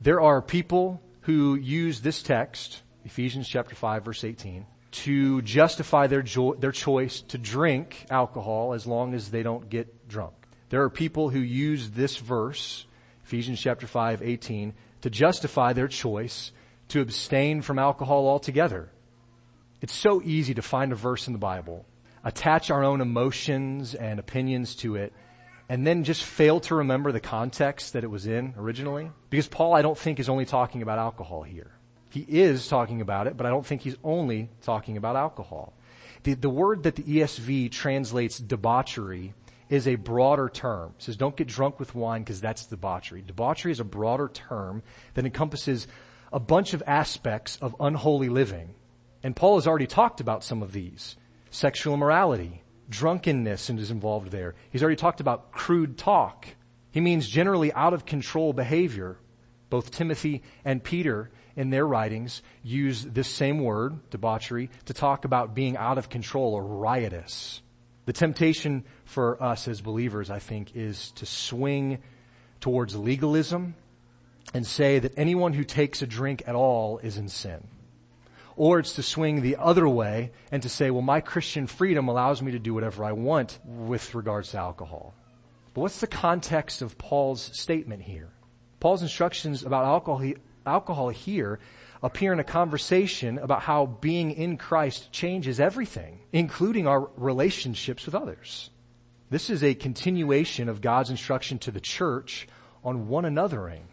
there 0.01 0.21
are 0.21 0.41
people 0.41 1.03
who 1.21 1.53
use 1.53 2.01
this 2.01 2.23
text, 2.23 2.81
Ephesians 3.05 3.47
chapter 3.47 3.75
5 3.75 4.05
verse 4.05 4.23
18, 4.23 4.65
to 4.91 5.41
justify 5.41 6.07
their, 6.07 6.21
jo- 6.21 6.55
their 6.55 6.71
choice 6.71 7.21
to 7.21 7.37
drink 7.37 8.05
alcohol 8.09 8.73
as 8.73 8.85
long 8.85 9.13
as 9.13 9.31
they 9.31 9.43
don't 9.43 9.69
get 9.69 10.00
drunk. 10.11 10.33
There 10.69 10.83
are 10.83 10.89
people 10.89 11.29
who 11.29 11.39
use 11.39 11.89
this 11.89 12.17
verse, 12.17 12.85
Ephesians 13.25 13.59
chapter 13.59 13.87
5, 13.87 14.21
18, 14.21 14.73
to 15.01 15.09
justify 15.09 15.73
their 15.73 15.87
choice 15.87 16.51
to 16.89 17.01
abstain 17.01 17.61
from 17.61 17.79
alcohol 17.79 18.27
altogether. 18.27 18.89
It's 19.81 19.93
so 19.93 20.21
easy 20.21 20.53
to 20.53 20.61
find 20.61 20.91
a 20.91 20.95
verse 20.95 21.27
in 21.27 21.33
the 21.33 21.39
Bible, 21.39 21.85
attach 22.23 22.69
our 22.69 22.83
own 22.83 23.01
emotions 23.01 23.95
and 23.95 24.19
opinions 24.19 24.75
to 24.75 24.95
it, 24.95 25.13
and 25.67 25.87
then 25.87 26.03
just 26.03 26.23
fail 26.23 26.59
to 26.61 26.75
remember 26.75 27.11
the 27.11 27.19
context 27.19 27.93
that 27.93 28.03
it 28.03 28.11
was 28.11 28.27
in 28.27 28.53
originally. 28.57 29.09
Because 29.29 29.47
Paul, 29.47 29.73
I 29.73 29.81
don't 29.81 29.97
think, 29.97 30.19
is 30.19 30.29
only 30.29 30.45
talking 30.45 30.81
about 30.81 30.99
alcohol 30.99 31.43
here. 31.43 31.71
He 32.09 32.25
is 32.27 32.67
talking 32.67 32.99
about 32.99 33.27
it, 33.27 33.37
but 33.37 33.45
I 33.45 33.49
don't 33.49 33.65
think 33.65 33.81
he's 33.81 33.95
only 34.03 34.49
talking 34.61 34.97
about 34.97 35.15
alcohol. 35.15 35.73
The, 36.23 36.33
the 36.33 36.49
word 36.49 36.83
that 36.83 36.95
the 36.95 37.03
ESV 37.03 37.71
translates 37.71 38.37
debauchery 38.37 39.33
is 39.71 39.87
a 39.87 39.95
broader 39.95 40.49
term. 40.49 40.93
It 40.97 41.03
says 41.03 41.17
don't 41.17 41.35
get 41.35 41.47
drunk 41.47 41.79
with 41.79 41.95
wine 41.95 42.21
because 42.21 42.41
that's 42.41 42.65
debauchery. 42.65 43.23
Debauchery 43.25 43.71
is 43.71 43.79
a 43.79 43.85
broader 43.85 44.27
term 44.27 44.83
that 45.13 45.25
encompasses 45.25 45.87
a 46.31 46.39
bunch 46.39 46.73
of 46.73 46.83
aspects 46.85 47.57
of 47.61 47.75
unholy 47.79 48.29
living. 48.29 48.75
And 49.23 49.35
Paul 49.35 49.55
has 49.55 49.67
already 49.67 49.87
talked 49.87 50.19
about 50.19 50.43
some 50.43 50.61
of 50.61 50.73
these. 50.73 51.15
Sexual 51.51 51.93
immorality, 51.93 52.63
drunkenness 52.89 53.69
and 53.69 53.79
is 53.79 53.91
involved 53.91 54.29
there. 54.29 54.55
He's 54.71 54.83
already 54.83 54.97
talked 54.97 55.21
about 55.21 55.53
crude 55.53 55.97
talk. 55.97 56.47
He 56.91 56.99
means 56.99 57.27
generally 57.27 57.71
out 57.71 57.93
of 57.93 58.05
control 58.05 58.51
behavior. 58.51 59.17
Both 59.69 59.91
Timothy 59.91 60.43
and 60.65 60.83
Peter 60.83 61.31
in 61.55 61.69
their 61.69 61.87
writings 61.87 62.41
use 62.61 63.05
this 63.05 63.29
same 63.29 63.59
word, 63.59 64.09
debauchery, 64.09 64.69
to 64.85 64.93
talk 64.93 65.23
about 65.23 65.55
being 65.55 65.77
out 65.77 65.97
of 65.97 66.09
control 66.09 66.55
or 66.55 66.63
riotous. 66.63 67.61
The 68.05 68.13
temptation 68.13 68.83
for 69.05 69.41
us 69.41 69.67
as 69.67 69.81
believers, 69.81 70.29
I 70.29 70.39
think, 70.39 70.75
is 70.75 71.11
to 71.11 71.25
swing 71.25 71.99
towards 72.59 72.95
legalism 72.95 73.75
and 74.53 74.65
say 74.65 74.99
that 74.99 75.17
anyone 75.17 75.53
who 75.53 75.63
takes 75.63 76.01
a 76.01 76.07
drink 76.07 76.43
at 76.47 76.55
all 76.55 76.97
is 76.99 77.17
in 77.17 77.29
sin. 77.29 77.67
Or 78.55 78.79
it's 78.79 78.93
to 78.93 79.03
swing 79.03 79.41
the 79.41 79.57
other 79.57 79.87
way 79.87 80.31
and 80.51 80.61
to 80.63 80.69
say, 80.69 80.91
well, 80.91 81.01
my 81.01 81.21
Christian 81.21 81.67
freedom 81.67 82.07
allows 82.07 82.41
me 82.41 82.51
to 82.51 82.59
do 82.59 82.73
whatever 82.73 83.03
I 83.05 83.13
want 83.13 83.59
with 83.65 84.13
regards 84.13 84.51
to 84.51 84.57
alcohol. 84.57 85.13
But 85.73 85.81
what's 85.81 86.01
the 86.01 86.07
context 86.07 86.81
of 86.81 86.97
Paul's 86.97 87.41
statement 87.53 88.03
here? 88.03 88.29
Paul's 88.79 89.03
instructions 89.03 89.63
about 89.63 89.85
alcohol, 89.85 90.33
alcohol 90.65 91.09
here 91.09 91.59
appear 92.03 92.33
in 92.33 92.39
a 92.39 92.43
conversation 92.43 93.37
about 93.37 93.61
how 93.61 93.85
being 93.85 94.31
in 94.31 94.57
Christ 94.57 95.11
changes 95.11 95.59
everything, 95.59 96.19
including 96.31 96.87
our 96.87 97.09
relationships 97.15 98.05
with 98.05 98.15
others. 98.15 98.69
This 99.29 99.49
is 99.49 99.63
a 99.63 99.75
continuation 99.75 100.67
of 100.67 100.81
God's 100.81 101.09
instruction 101.09 101.59
to 101.59 101.71
the 101.71 101.79
church 101.79 102.47
on 102.83 103.07
one 103.07 103.23
anothering. 103.23 103.83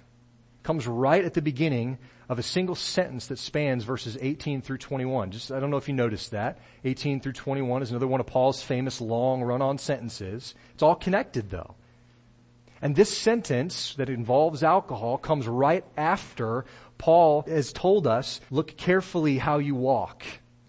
Comes 0.62 0.86
right 0.86 1.24
at 1.24 1.34
the 1.34 1.42
beginning 1.42 1.98
of 2.28 2.38
a 2.38 2.42
single 2.42 2.74
sentence 2.74 3.28
that 3.28 3.38
spans 3.38 3.84
verses 3.84 4.18
18 4.20 4.60
through 4.62 4.78
21. 4.78 5.30
Just, 5.30 5.52
I 5.52 5.60
don't 5.60 5.70
know 5.70 5.76
if 5.76 5.88
you 5.88 5.94
noticed 5.94 6.32
that. 6.32 6.58
18 6.84 7.20
through 7.20 7.32
21 7.32 7.82
is 7.82 7.90
another 7.90 8.06
one 8.06 8.20
of 8.20 8.26
Paul's 8.26 8.62
famous 8.62 9.00
long 9.00 9.42
run-on 9.42 9.78
sentences. 9.78 10.54
It's 10.74 10.82
all 10.82 10.94
connected 10.94 11.50
though. 11.50 11.74
And 12.80 12.94
this 12.94 13.16
sentence 13.16 13.94
that 13.94 14.08
involves 14.08 14.62
alcohol 14.62 15.18
comes 15.18 15.48
right 15.48 15.84
after 15.96 16.64
Paul 16.98 17.44
has 17.48 17.72
told 17.72 18.06
us, 18.06 18.40
look 18.50 18.76
carefully 18.76 19.38
how 19.38 19.58
you 19.58 19.74
walk. 19.74 20.24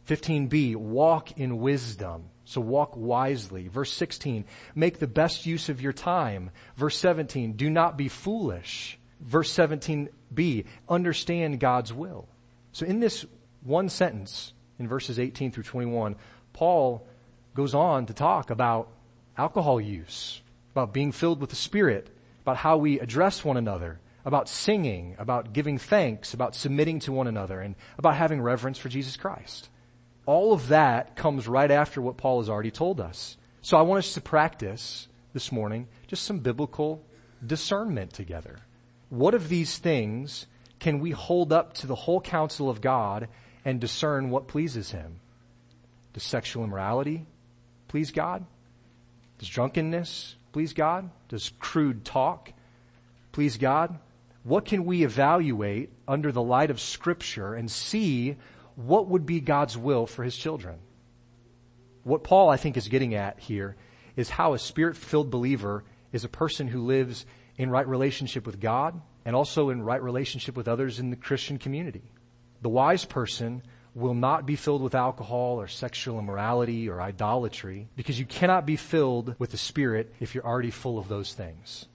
15b, 0.08 0.76
walk 0.76 1.38
in 1.38 1.60
wisdom. 1.60 2.30
So 2.46 2.62
walk 2.62 2.96
wisely. 2.96 3.68
Verse 3.68 3.92
16, 3.94 4.46
make 4.74 4.98
the 4.98 5.08
best 5.08 5.46
use 5.46 5.70
of 5.70 5.82
your 5.82 5.94
time. 5.94 6.50
Verse 6.78 6.98
17, 6.98 7.54
do 7.54 7.70
not 7.70 7.98
be 7.98 8.08
foolish. 8.08 8.98
Verse 9.20 9.54
17b, 9.54 10.66
understand 10.88 11.60
God's 11.60 11.94
will. 11.94 12.28
So 12.72 12.86
in 12.86 13.00
this 13.00 13.26
one 13.64 13.90
sentence, 13.90 14.54
in 14.80 14.88
verses 14.88 15.20
18 15.20 15.52
through 15.52 15.64
21, 15.64 16.16
Paul 16.54 17.06
goes 17.54 17.76
on 17.76 18.06
to 18.08 18.14
talk 18.14 18.50
about 18.50 18.90
alcohol 19.38 19.80
use, 19.80 20.42
about 20.72 20.94
being 20.94 21.12
filled 21.12 21.42
with 21.42 21.50
the 21.50 21.56
Spirit, 21.56 22.10
about 22.42 22.58
how 22.58 22.78
we 22.78 23.00
address 23.00 23.44
one 23.44 23.58
another, 23.58 24.00
about 24.26 24.50
singing, 24.50 25.16
about 25.18 25.54
giving 25.54 25.78
thanks, 25.78 26.34
about 26.34 26.56
submitting 26.56 27.00
to 27.00 27.12
one 27.12 27.28
another, 27.28 27.60
and 27.62 27.76
about 27.98 28.16
having 28.16 28.42
reverence 28.42 28.78
for 28.78 28.90
Jesus 28.90 29.16
Christ. 29.16 29.70
All 30.26 30.54
of 30.54 30.68
that 30.68 31.16
comes 31.16 31.48
right 31.48 31.72
after 31.72 32.02
what 32.02 32.18
Paul 32.18 32.40
has 32.40 32.50
already 32.50 32.72
told 32.72 33.00
us. 33.00 33.38
So 33.62 33.78
I 33.78 33.82
want 33.82 34.00
us 34.00 34.14
to 34.14 34.22
practice 34.22 35.08
this 35.34 35.52
morning 35.52 35.88
just 36.08 36.24
some 36.24 36.40
biblical 36.40 37.04
discernment 37.46 38.14
together. 38.14 38.60
What 39.10 39.34
of 39.34 39.50
these 39.50 39.78
things 39.78 40.46
can 40.80 41.00
we 41.00 41.12
hold 41.12 41.52
up 41.52 41.74
to 41.76 41.88
the 41.88 41.96
whole 41.96 42.22
counsel 42.22 42.70
of 42.70 42.82
God 42.82 43.28
and 43.66 43.82
discern 43.82 44.30
what 44.30 44.48
pleases 44.48 44.92
Him? 44.92 45.20
Does 46.14 46.24
sexual 46.24 46.64
immorality 46.64 47.26
please 47.88 48.12
God? 48.12 48.46
Does 49.40 49.50
drunkenness 49.50 50.36
please 50.52 50.74
God? 50.74 51.10
Does 51.28 51.52
crude 51.60 52.06
talk 52.06 52.52
please 53.32 53.58
God? 53.58 53.98
What 54.44 54.66
can 54.66 54.86
we 54.86 55.04
evaluate 55.04 55.92
under 56.08 56.32
the 56.32 56.42
light 56.42 56.72
of 56.72 56.80
Scripture 56.80 57.54
and 57.54 57.70
see 57.70 58.38
what 58.76 59.08
would 59.08 59.26
be 59.26 59.42
God's 59.42 59.78
will 59.78 60.06
for 60.06 60.24
His 60.24 60.38
children? 60.38 60.80
What 62.04 62.24
Paul, 62.24 62.50
I 62.50 62.58
think, 62.58 62.78
is 62.78 62.88
getting 62.88 63.16
at 63.16 63.40
here 63.40 63.76
is 64.16 64.30
how 64.30 64.54
a 64.54 64.60
spirit 64.60 64.96
filled 64.96 65.30
believer 65.30 65.84
is 66.12 66.24
a 66.24 66.30
person 66.30 66.68
who 66.68 66.86
lives 66.86 67.26
in 67.58 67.70
right 67.70 67.88
relationship 67.88 68.46
with 68.46 68.60
God 68.60 69.00
and 69.26 69.36
also 69.36 69.70
in 69.70 69.82
right 69.82 70.02
relationship 70.02 70.56
with 70.56 70.68
others 70.68 71.00
in 71.00 71.10
the 71.10 71.16
Christian 71.16 71.58
community. 71.58 72.12
The 72.62 72.70
wise 72.70 73.06
person 73.06 73.62
will 73.94 74.14
not 74.14 74.46
be 74.46 74.56
filled 74.56 74.82
with 74.82 74.96
alcohol 74.96 75.60
or 75.60 75.68
sexual 75.68 76.20
immorality 76.20 76.90
or 76.90 77.02
idolatry 77.02 77.90
because 77.96 78.20
you 78.20 78.26
cannot 78.26 78.66
be 78.66 78.76
filled 78.76 79.36
with 79.40 79.52
the 79.52 79.58
Spirit 79.58 80.14
if 80.20 80.34
you're 80.34 80.46
already 80.46 80.72
full 80.72 80.98
of 80.98 81.10
those 81.10 81.34
things. 81.34 81.86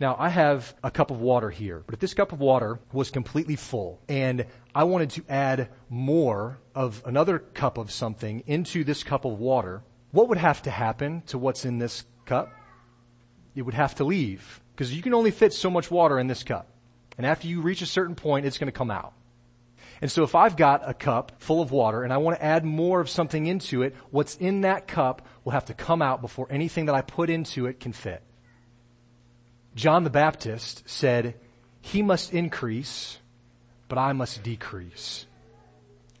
Now, 0.00 0.16
I 0.18 0.30
have 0.30 0.74
a 0.82 0.90
cup 0.90 1.10
of 1.10 1.20
water 1.20 1.50
here, 1.50 1.82
but 1.86 1.94
if 1.94 2.00
this 2.00 2.14
cup 2.14 2.32
of 2.32 2.40
water 2.40 2.80
was 2.92 3.10
completely 3.10 3.56
full 3.56 4.00
and 4.08 4.46
I 4.74 4.84
wanted 4.84 5.10
to 5.10 5.24
add 5.28 5.68
more 5.88 6.58
of 6.74 7.02
another 7.06 7.38
cup 7.38 7.78
of 7.78 7.92
something 7.92 8.42
into 8.46 8.82
this 8.84 9.04
cup 9.04 9.24
of 9.24 9.38
water, 9.38 9.82
what 10.10 10.28
would 10.28 10.38
have 10.38 10.62
to 10.62 10.70
happen 10.70 11.22
to 11.26 11.38
what's 11.38 11.64
in 11.64 11.78
this 11.78 12.04
cup? 12.24 12.52
it 13.54 13.62
would 13.62 13.74
have 13.74 13.94
to 13.96 14.04
leave 14.04 14.60
because 14.74 14.94
you 14.94 15.02
can 15.02 15.14
only 15.14 15.30
fit 15.30 15.52
so 15.52 15.70
much 15.70 15.90
water 15.90 16.18
in 16.18 16.26
this 16.26 16.42
cup. 16.42 16.68
And 17.18 17.26
after 17.26 17.46
you 17.46 17.60
reach 17.60 17.82
a 17.82 17.86
certain 17.86 18.14
point, 18.14 18.46
it's 18.46 18.58
going 18.58 18.72
to 18.72 18.76
come 18.76 18.90
out. 18.90 19.12
And 20.00 20.10
so 20.10 20.24
if 20.24 20.34
I've 20.34 20.56
got 20.56 20.88
a 20.88 20.94
cup 20.94 21.32
full 21.38 21.60
of 21.60 21.70
water 21.70 22.02
and 22.02 22.12
I 22.12 22.16
want 22.16 22.38
to 22.38 22.44
add 22.44 22.64
more 22.64 23.00
of 23.00 23.08
something 23.08 23.46
into 23.46 23.82
it, 23.82 23.94
what's 24.10 24.34
in 24.36 24.62
that 24.62 24.88
cup 24.88 25.26
will 25.44 25.52
have 25.52 25.66
to 25.66 25.74
come 25.74 26.02
out 26.02 26.20
before 26.20 26.46
anything 26.50 26.86
that 26.86 26.94
I 26.94 27.02
put 27.02 27.30
into 27.30 27.66
it 27.66 27.78
can 27.78 27.92
fit. 27.92 28.22
John 29.74 30.04
the 30.04 30.10
Baptist 30.10 30.88
said, 30.88 31.34
he 31.80 32.02
must 32.02 32.32
increase, 32.32 33.18
but 33.88 33.98
I 33.98 34.12
must 34.12 34.42
decrease. 34.42 35.26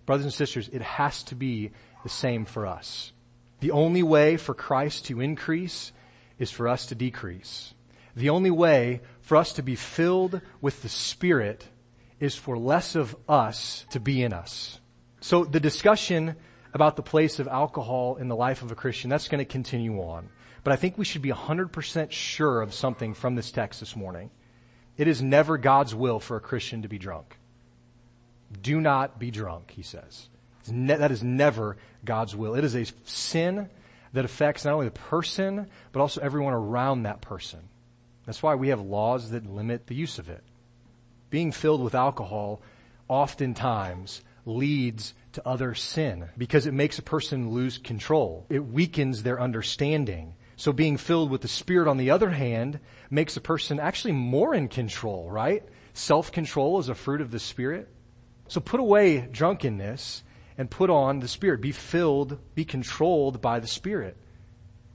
Brothers 0.06 0.24
and 0.24 0.34
sisters, 0.34 0.68
it 0.72 0.82
has 0.82 1.22
to 1.24 1.34
be 1.34 1.70
the 2.02 2.08
same 2.08 2.44
for 2.44 2.66
us. 2.66 3.12
The 3.60 3.70
only 3.70 4.02
way 4.02 4.36
for 4.36 4.54
Christ 4.54 5.06
to 5.06 5.20
increase 5.20 5.92
is 6.38 6.50
for 6.50 6.66
us 6.66 6.86
to 6.86 6.94
decrease. 6.94 7.74
The 8.16 8.30
only 8.30 8.50
way 8.50 9.00
for 9.20 9.36
us 9.36 9.52
to 9.54 9.62
be 9.62 9.76
filled 9.76 10.40
with 10.60 10.82
the 10.82 10.88
Spirit 10.88 11.68
is 12.18 12.34
for 12.34 12.58
less 12.58 12.94
of 12.94 13.16
us 13.28 13.86
to 13.90 14.00
be 14.00 14.22
in 14.22 14.32
us. 14.32 14.80
So 15.20 15.44
the 15.44 15.60
discussion 15.60 16.36
about 16.74 16.96
the 16.96 17.02
place 17.02 17.38
of 17.38 17.46
alcohol 17.46 18.16
in 18.16 18.28
the 18.28 18.36
life 18.36 18.62
of 18.62 18.72
a 18.72 18.74
Christian, 18.74 19.10
that's 19.10 19.28
going 19.28 19.38
to 19.38 19.44
continue 19.44 20.00
on. 20.00 20.28
But 20.64 20.72
I 20.72 20.76
think 20.76 20.96
we 20.96 21.04
should 21.04 21.22
be 21.22 21.30
100% 21.30 22.10
sure 22.12 22.62
of 22.62 22.74
something 22.74 23.14
from 23.14 23.34
this 23.34 23.50
text 23.50 23.80
this 23.80 23.96
morning. 23.96 24.30
It 24.96 25.08
is 25.08 25.22
never 25.22 25.58
God's 25.58 25.94
will 25.94 26.20
for 26.20 26.36
a 26.36 26.40
Christian 26.40 26.82
to 26.82 26.88
be 26.88 26.98
drunk. 26.98 27.38
Do 28.60 28.80
not 28.80 29.18
be 29.18 29.30
drunk, 29.30 29.72
he 29.72 29.82
says. 29.82 30.28
Ne- 30.70 30.96
that 30.96 31.10
is 31.10 31.22
never 31.22 31.76
God's 32.04 32.36
will. 32.36 32.54
It 32.54 32.64
is 32.64 32.76
a 32.76 32.84
sin 33.04 33.68
that 34.12 34.24
affects 34.24 34.64
not 34.64 34.74
only 34.74 34.86
the 34.86 34.92
person, 34.92 35.68
but 35.90 36.00
also 36.00 36.20
everyone 36.20 36.52
around 36.52 37.02
that 37.02 37.20
person. 37.20 37.60
That's 38.26 38.42
why 38.42 38.54
we 38.54 38.68
have 38.68 38.80
laws 38.80 39.30
that 39.30 39.46
limit 39.46 39.86
the 39.86 39.94
use 39.94 40.18
of 40.18 40.28
it. 40.28 40.44
Being 41.30 41.50
filled 41.50 41.82
with 41.82 41.94
alcohol 41.94 42.60
oftentimes 43.08 44.22
leads 44.44 45.14
to 45.32 45.46
other 45.48 45.74
sin 45.74 46.28
because 46.36 46.66
it 46.66 46.74
makes 46.74 46.98
a 46.98 47.02
person 47.02 47.50
lose 47.50 47.78
control. 47.78 48.46
It 48.50 48.66
weakens 48.66 49.22
their 49.22 49.40
understanding. 49.40 50.34
So 50.62 50.72
being 50.72 50.96
filled 50.96 51.28
with 51.28 51.40
the 51.40 51.48
Spirit 51.48 51.88
on 51.88 51.96
the 51.96 52.12
other 52.12 52.30
hand 52.30 52.78
makes 53.10 53.36
a 53.36 53.40
person 53.40 53.80
actually 53.80 54.12
more 54.12 54.54
in 54.54 54.68
control, 54.68 55.28
right? 55.28 55.64
Self-control 55.92 56.78
is 56.78 56.88
a 56.88 56.94
fruit 56.94 57.20
of 57.20 57.32
the 57.32 57.40
Spirit. 57.40 57.88
So 58.46 58.60
put 58.60 58.78
away 58.78 59.26
drunkenness 59.32 60.22
and 60.56 60.70
put 60.70 60.88
on 60.88 61.18
the 61.18 61.26
Spirit. 61.26 61.62
Be 61.62 61.72
filled, 61.72 62.38
be 62.54 62.64
controlled 62.64 63.40
by 63.40 63.58
the 63.58 63.66
Spirit. 63.66 64.16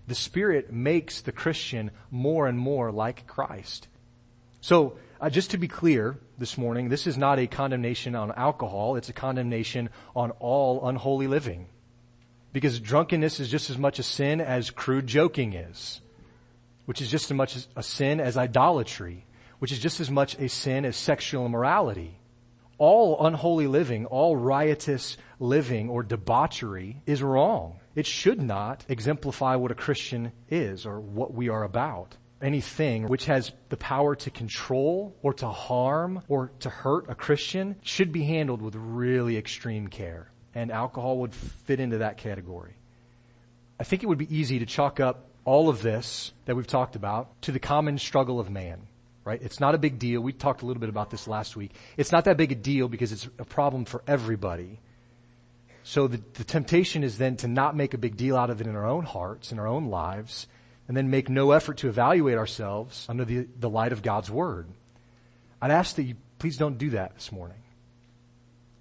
The 0.08 0.16
Spirit 0.16 0.72
makes 0.72 1.20
the 1.20 1.34
Christian 1.34 1.92
more 2.10 2.48
and 2.48 2.58
more 2.58 2.90
like 2.90 3.28
Christ. 3.28 3.90
So, 4.62 4.98
uh, 5.20 5.30
just 5.30 5.52
to 5.52 5.58
be 5.58 5.68
clear 5.68 6.18
this 6.38 6.58
morning, 6.58 6.88
this 6.88 7.08
is 7.08 7.18
not 7.18 7.40
a 7.40 7.48
condemnation 7.48 8.16
on 8.16 8.32
alcohol, 8.32 8.96
it's 8.96 9.10
a 9.10 9.14
condemnation 9.14 9.90
on 10.16 10.32
all 10.40 10.88
unholy 10.88 11.28
living. 11.28 11.68
Because 12.54 12.80
drunkenness 12.80 13.40
is 13.40 13.50
just 13.50 13.70
as 13.70 13.78
much 13.78 14.00
a 14.00 14.04
sin 14.04 14.42
as 14.42 14.70
crude 14.70 15.08
joking 15.08 15.54
is, 15.54 16.02
which 16.86 17.02
is 17.02 17.10
just 17.10 17.26
as 17.26 17.36
much 17.36 17.58
a 17.76 17.84
sin 17.84 18.20
as 18.20 18.38
idolatry, 18.38 19.26
which 19.60 19.72
is 19.72 19.80
just 19.80 20.00
as 20.00 20.10
much 20.10 20.38
a 20.40 20.50
sin 20.50 20.86
as 20.86 20.96
sexual 20.96 21.46
immorality 21.46 22.20
all 22.78 23.26
unholy 23.26 23.68
living, 23.68 24.06
all 24.06 24.36
riotous 24.36 25.18
living 25.40 25.90
or 25.90 26.04
debauchery 26.04 27.02
is 27.06 27.24
wrong. 27.24 27.80
It 27.96 28.06
should 28.06 28.42
not 28.42 28.86
exemplify 28.88 29.56
what 29.56 29.72
a 29.72 29.76
Christian 29.76 30.32
is 30.50 30.86
or 30.86 31.00
what 31.00 31.34
we 31.34 31.50
are 31.50 31.64
about. 31.64 32.16
Anything 32.40 33.08
which 33.08 33.26
has 33.26 33.52
the 33.70 33.78
power 33.78 34.16
to 34.16 34.30
control 34.30 35.16
or 35.24 35.34
to 35.36 35.48
harm 35.48 36.22
or 36.28 36.52
to 36.60 36.70
hurt 36.70 37.10
a 37.10 37.16
Christian 37.16 37.76
should 37.82 38.12
be 38.12 38.24
handled 38.24 38.62
with 38.62 38.76
really 38.76 39.38
extreme 39.38 39.88
care. 39.88 40.30
And 40.58 40.72
alcohol 40.72 41.20
would 41.20 41.34
fit 41.36 41.80
into 41.80 42.00
that 42.00 42.18
category. 42.18 42.74
I 43.80 43.84
think 43.84 44.02
it 44.02 44.08
would 44.08 44.18
be 44.18 44.36
easy 44.36 44.60
to 44.60 44.66
chalk 44.66 45.00
up 45.00 45.26
all 45.46 45.70
of 45.70 45.82
this 45.82 46.32
that 46.46 46.56
we've 46.56 46.68
talked 46.68 46.96
about 46.96 47.42
to 47.44 47.52
the 47.52 47.60
common 47.60 48.00
struggle 48.00 48.40
of 48.40 48.50
man 48.50 48.88
right? 49.28 49.42
It's 49.42 49.60
not 49.60 49.76
a 49.76 49.78
big 49.78 50.00
deal. 50.00 50.22
We 50.22 50.32
talked 50.32 50.62
a 50.62 50.66
little 50.66 50.80
bit 50.80 50.88
about 50.88 51.10
this 51.10 51.28
last 51.28 51.58
week. 51.58 51.74
It's 51.98 52.14
not 52.14 52.24
that 52.24 52.38
big 52.38 52.54
a 52.54 52.56
deal 52.56 52.88
because 52.88 53.12
it's 53.12 53.26
a 53.38 53.44
problem 53.44 53.84
for 53.84 54.02
everybody. 54.08 54.80
So 55.84 56.08
the, 56.08 56.22
the 56.36 56.46
temptation 56.46 57.04
is 57.04 57.18
then 57.18 57.36
to 57.38 57.48
not 57.50 57.76
make 57.76 57.94
a 57.94 57.98
big 57.98 58.16
deal 58.16 58.38
out 58.38 58.50
of 58.50 58.62
it 58.62 58.68
in 58.68 58.76
our 58.78 58.86
own 58.86 59.04
hearts, 59.04 59.52
in 59.52 59.60
our 59.60 59.68
own 59.68 59.88
lives, 59.88 60.48
and 60.88 60.96
then 60.96 61.10
make 61.10 61.28
no 61.28 61.52
effort 61.52 61.76
to 61.80 61.90
evaluate 61.90 62.38
ourselves 62.38 63.06
under 63.10 63.26
the, 63.26 63.48
the 63.60 63.70
light 63.70 63.92
of 63.92 64.02
God's 64.02 64.32
Word. 64.32 64.68
I'd 65.62 65.72
ask 65.72 65.98
that 65.98 66.04
you 66.04 66.16
please 66.40 66.56
don't 66.56 66.78
do 66.78 66.92
that 66.92 67.14
this 67.16 67.30
morning. 67.30 67.58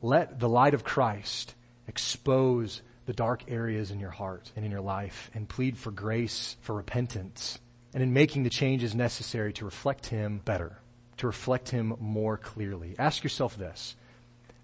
Let 0.00 0.38
the 0.38 0.48
light 0.48 0.74
of 0.74 0.84
Christ 0.84 1.56
expose 1.88 2.82
the 3.06 3.12
dark 3.12 3.44
areas 3.48 3.90
in 3.90 4.00
your 4.00 4.10
heart 4.10 4.50
and 4.56 4.64
in 4.64 4.70
your 4.70 4.80
life 4.80 5.30
and 5.34 5.48
plead 5.48 5.78
for 5.78 5.90
grace, 5.90 6.56
for 6.60 6.74
repentance 6.74 7.58
and 7.94 8.02
in 8.02 8.12
making 8.12 8.42
the 8.42 8.50
changes 8.50 8.94
necessary 8.94 9.52
to 9.54 9.64
reflect 9.64 10.06
Him 10.06 10.40
better, 10.44 10.78
to 11.16 11.26
reflect 11.26 11.70
Him 11.70 11.94
more 11.98 12.36
clearly. 12.36 12.94
Ask 12.98 13.22
yourself 13.22 13.56
this. 13.56 13.96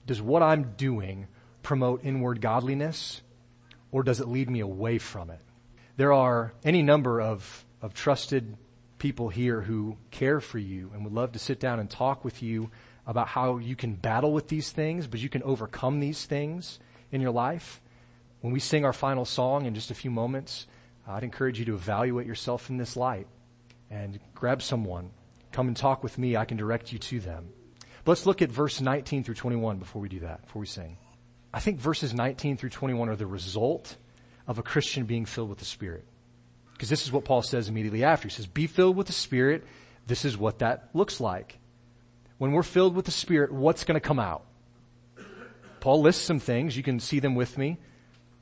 Does 0.07 0.21
what 0.21 0.43
I'm 0.43 0.75
doing 0.77 1.29
promote 1.63 2.05
inward 2.05 2.41
godliness 2.41 3.23
or 3.93 4.03
does 4.03 4.21
it 4.21 4.29
lead 4.29 4.51
me 4.51 4.61
away 4.61 4.99
from 4.99 5.31
it? 5.31 5.41
There 5.97 6.13
are 6.13 6.53
any 6.65 6.83
number 6.83 7.21
of, 7.21 7.65
of 7.81 7.95
trusted 7.95 8.57
people 8.99 9.29
here 9.29 9.61
who 9.61 9.97
care 10.11 10.41
for 10.41 10.59
you 10.59 10.91
and 10.93 11.05
would 11.05 11.13
love 11.13 11.33
to 11.33 11.39
sit 11.39 11.61
down 11.61 11.79
and 11.79 11.89
talk 11.89 12.25
with 12.25 12.43
you 12.43 12.71
about 13.07 13.29
how 13.29 13.59
you 13.59 13.77
can 13.77 13.95
battle 13.95 14.33
with 14.33 14.49
these 14.49 14.71
things, 14.71 15.07
but 15.07 15.21
you 15.21 15.29
can 15.29 15.43
overcome 15.43 16.01
these 16.01 16.25
things 16.25 16.79
in 17.13 17.21
your 17.21 17.31
life. 17.31 17.81
When 18.41 18.53
we 18.53 18.59
sing 18.59 18.85
our 18.85 18.93
final 18.93 19.25
song 19.25 19.67
in 19.67 19.75
just 19.75 19.93
a 19.93 19.95
few 19.95 20.11
moments, 20.11 20.67
uh, 21.07 21.13
I'd 21.13 21.23
encourage 21.23 21.59
you 21.59 21.65
to 21.67 21.75
evaluate 21.75 22.27
yourself 22.27 22.71
in 22.71 22.77
this 22.77 22.97
light 22.97 23.29
and 23.91 24.19
grab 24.35 24.63
someone. 24.63 25.11
Come 25.53 25.69
and 25.69 25.77
talk 25.77 26.03
with 26.03 26.19
me. 26.19 26.37
I 26.37 26.45
can 26.45 26.57
direct 26.57 26.93
you 26.93 26.99
to 26.99 27.21
them. 27.21 27.51
But 28.05 28.13
let's 28.13 28.27
look 28.27 28.43
at 28.43 28.51
verse 28.51 28.81
19 28.81 29.23
through 29.23 29.37
21 29.37 29.79
before 29.79 30.03
we 30.03 30.09
do 30.09 30.21
that, 30.21 30.43
before 30.43 30.61
we 30.61 30.67
sing. 30.67 30.97
I 31.55 31.61
think 31.61 31.79
verses 31.79 32.15
19 32.15 32.57
through 32.57 32.71
21 32.71 33.11
are 33.11 33.17
the 33.17 33.27
result 33.27 33.97
of 34.47 34.59
a 34.59 34.63
Christian 34.63 35.05
being 35.05 35.27
filled 35.27 35.51
with 35.51 35.59
the 35.59 35.65
Spirit. 35.65 36.05
Because 36.73 36.89
this 36.89 37.05
is 37.05 37.13
what 37.13 37.25
Paul 37.25 37.43
says 37.43 37.69
immediately 37.69 38.03
after. 38.03 38.27
He 38.27 38.35
says, 38.35 38.47
be 38.47 38.67
filled 38.67 38.97
with 38.97 39.07
the 39.07 39.13
Spirit. 39.13 39.65
This 40.07 40.25
is 40.25 40.37
what 40.37 40.61
that 40.61 40.89
looks 40.95 41.21
like. 41.21 41.59
When 42.39 42.53
we're 42.53 42.65
filled 42.65 42.97
with 42.97 43.05
the 43.05 43.13
Spirit, 43.13 43.53
what's 43.53 43.85
going 43.85 43.95
to 43.95 44.01
come 44.01 44.19
out? 44.19 44.45
Paul 45.83 46.01
lists 46.01 46.23
some 46.23 46.39
things. 46.39 46.77
You 46.77 46.85
can 46.85 47.01
see 47.01 47.19
them 47.19 47.35
with 47.35 47.59
me. 47.59 47.77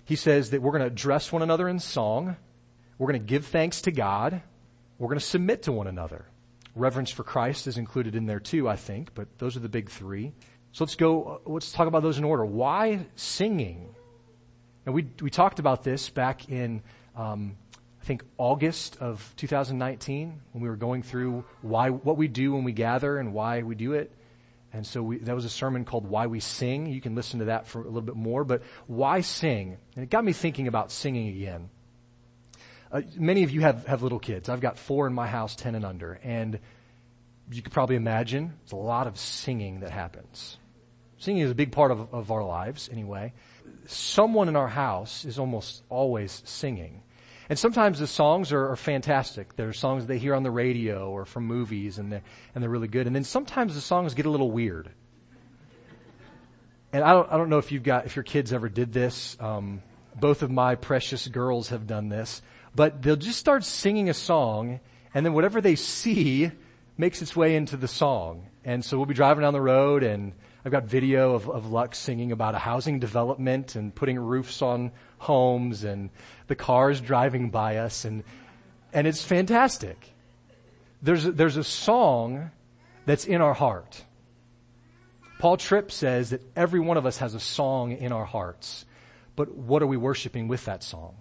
He 0.04 0.14
says 0.14 0.50
that 0.50 0.60
we're 0.60 0.72
going 0.72 0.82
to 0.82 0.88
address 0.88 1.32
one 1.32 1.40
another 1.40 1.70
in 1.70 1.78
song. 1.78 2.36
We're 2.98 3.10
going 3.10 3.22
to 3.22 3.26
give 3.26 3.46
thanks 3.46 3.80
to 3.82 3.90
God. 3.90 4.42
We're 4.98 5.06
going 5.06 5.18
to 5.18 5.24
submit 5.24 5.62
to 5.62 5.72
one 5.72 5.86
another. 5.86 6.26
Reverence 6.76 7.10
for 7.10 7.24
Christ 7.24 7.66
is 7.66 7.78
included 7.78 8.14
in 8.14 8.26
there 8.26 8.40
too, 8.40 8.68
I 8.68 8.76
think, 8.76 9.14
but 9.14 9.38
those 9.38 9.56
are 9.56 9.60
the 9.60 9.70
big 9.70 9.88
three. 9.88 10.34
So 10.72 10.84
let's 10.84 10.96
go, 10.96 11.40
let's 11.46 11.72
talk 11.72 11.88
about 11.88 12.02
those 12.02 12.18
in 12.18 12.24
order. 12.24 12.44
Why 12.44 13.06
singing? 13.16 13.94
And 14.84 14.94
we, 14.94 15.06
we 15.22 15.30
talked 15.30 15.60
about 15.60 15.82
this 15.82 16.10
back 16.10 16.50
in, 16.50 16.82
um, 17.16 17.56
I 18.02 18.04
think 18.04 18.22
August 18.36 18.98
of 19.00 19.32
2019 19.38 20.42
when 20.52 20.62
we 20.62 20.68
were 20.68 20.76
going 20.76 21.02
through 21.02 21.46
why, 21.62 21.88
what 21.88 22.18
we 22.18 22.28
do 22.28 22.52
when 22.52 22.64
we 22.64 22.72
gather 22.72 23.16
and 23.16 23.32
why 23.32 23.62
we 23.62 23.76
do 23.76 23.94
it. 23.94 24.12
And 24.72 24.86
so 24.86 25.02
we, 25.02 25.18
that 25.18 25.34
was 25.34 25.44
a 25.44 25.50
sermon 25.50 25.84
called 25.84 26.06
Why 26.06 26.26
We 26.26 26.40
Sing. 26.40 26.86
You 26.86 27.00
can 27.00 27.14
listen 27.14 27.40
to 27.40 27.46
that 27.46 27.66
for 27.66 27.80
a 27.80 27.86
little 27.86 28.02
bit 28.02 28.16
more, 28.16 28.44
but 28.44 28.62
why 28.86 29.20
sing? 29.20 29.78
And 29.96 30.04
it 30.04 30.10
got 30.10 30.24
me 30.24 30.32
thinking 30.32 30.68
about 30.68 30.92
singing 30.92 31.28
again. 31.28 31.70
Uh, 32.92 33.02
many 33.16 33.42
of 33.42 33.50
you 33.50 33.60
have, 33.62 33.86
have 33.86 34.02
little 34.02 34.18
kids. 34.18 34.48
I've 34.48 34.60
got 34.60 34.78
four 34.78 35.06
in 35.06 35.12
my 35.12 35.26
house, 35.26 35.56
10 35.56 35.74
and 35.74 35.84
under. 35.84 36.20
And 36.22 36.58
you 37.50 37.62
could 37.62 37.72
probably 37.72 37.96
imagine 37.96 38.54
there's 38.62 38.72
a 38.72 38.76
lot 38.76 39.06
of 39.06 39.18
singing 39.18 39.80
that 39.80 39.90
happens. 39.90 40.58
Singing 41.18 41.42
is 41.42 41.50
a 41.50 41.54
big 41.54 41.72
part 41.72 41.90
of, 41.90 42.12
of 42.14 42.30
our 42.30 42.44
lives 42.44 42.88
anyway. 42.90 43.32
Someone 43.86 44.48
in 44.48 44.56
our 44.56 44.68
house 44.68 45.24
is 45.24 45.38
almost 45.38 45.82
always 45.88 46.42
singing. 46.44 47.02
And 47.50 47.58
sometimes 47.58 47.98
the 47.98 48.06
songs 48.06 48.52
are, 48.52 48.70
are 48.70 48.76
fantastic. 48.76 49.56
They're 49.56 49.74
songs 49.74 50.06
they 50.06 50.16
hear 50.16 50.34
on 50.34 50.42
the 50.42 50.50
radio 50.50 51.10
or 51.10 51.26
from 51.26 51.44
movies 51.44 51.98
and 51.98 52.10
they're, 52.10 52.22
and 52.54 52.62
they're 52.62 52.70
really 52.70 52.88
good. 52.88 53.06
And 53.06 53.14
then 53.14 53.24
sometimes 53.24 53.74
the 53.74 53.82
songs 53.82 54.14
get 54.14 54.24
a 54.24 54.30
little 54.30 54.50
weird. 54.50 54.88
And 56.92 57.04
I 57.04 57.12
don't, 57.12 57.30
I 57.30 57.36
don't 57.36 57.50
know 57.50 57.58
if 57.58 57.70
you've 57.70 57.82
got, 57.82 58.06
if 58.06 58.16
your 58.16 58.22
kids 58.22 58.54
ever 58.54 58.70
did 58.70 58.92
this. 58.92 59.36
Um, 59.38 59.82
both 60.18 60.42
of 60.42 60.50
my 60.50 60.74
precious 60.76 61.28
girls 61.28 61.68
have 61.68 61.86
done 61.86 62.08
this 62.08 62.40
but 62.74 63.02
they'll 63.02 63.16
just 63.16 63.38
start 63.38 63.64
singing 63.64 64.08
a 64.08 64.14
song 64.14 64.80
and 65.14 65.26
then 65.26 65.32
whatever 65.32 65.60
they 65.60 65.74
see 65.74 66.50
makes 66.96 67.22
its 67.22 67.34
way 67.34 67.56
into 67.56 67.76
the 67.76 67.88
song. 67.88 68.46
And 68.64 68.84
so 68.84 68.96
we'll 68.96 69.06
be 69.06 69.14
driving 69.14 69.42
down 69.42 69.52
the 69.52 69.60
road 69.60 70.02
and 70.02 70.32
I've 70.64 70.72
got 70.72 70.84
video 70.84 71.34
of, 71.34 71.48
of 71.48 71.70
Lux 71.70 71.98
singing 71.98 72.32
about 72.32 72.54
a 72.54 72.58
housing 72.58 72.98
development 72.98 73.76
and 73.76 73.94
putting 73.94 74.18
roofs 74.18 74.60
on 74.60 74.92
homes 75.18 75.84
and 75.84 76.10
the 76.48 76.54
cars 76.54 77.00
driving 77.00 77.50
by 77.50 77.78
us 77.78 78.04
and, 78.04 78.24
and 78.92 79.06
it's 79.06 79.24
fantastic. 79.24 80.12
There's, 81.02 81.24
there's 81.24 81.56
a 81.56 81.64
song 81.64 82.50
that's 83.06 83.24
in 83.24 83.40
our 83.40 83.54
heart. 83.54 84.04
Paul 85.38 85.56
Tripp 85.56 85.90
says 85.90 86.30
that 86.30 86.42
every 86.54 86.80
one 86.80 86.98
of 86.98 87.06
us 87.06 87.18
has 87.18 87.34
a 87.34 87.40
song 87.40 87.92
in 87.92 88.12
our 88.12 88.26
hearts. 88.26 88.84
But 89.36 89.54
what 89.54 89.82
are 89.82 89.86
we 89.86 89.96
worshiping 89.96 90.48
with 90.48 90.66
that 90.66 90.82
song? 90.82 91.16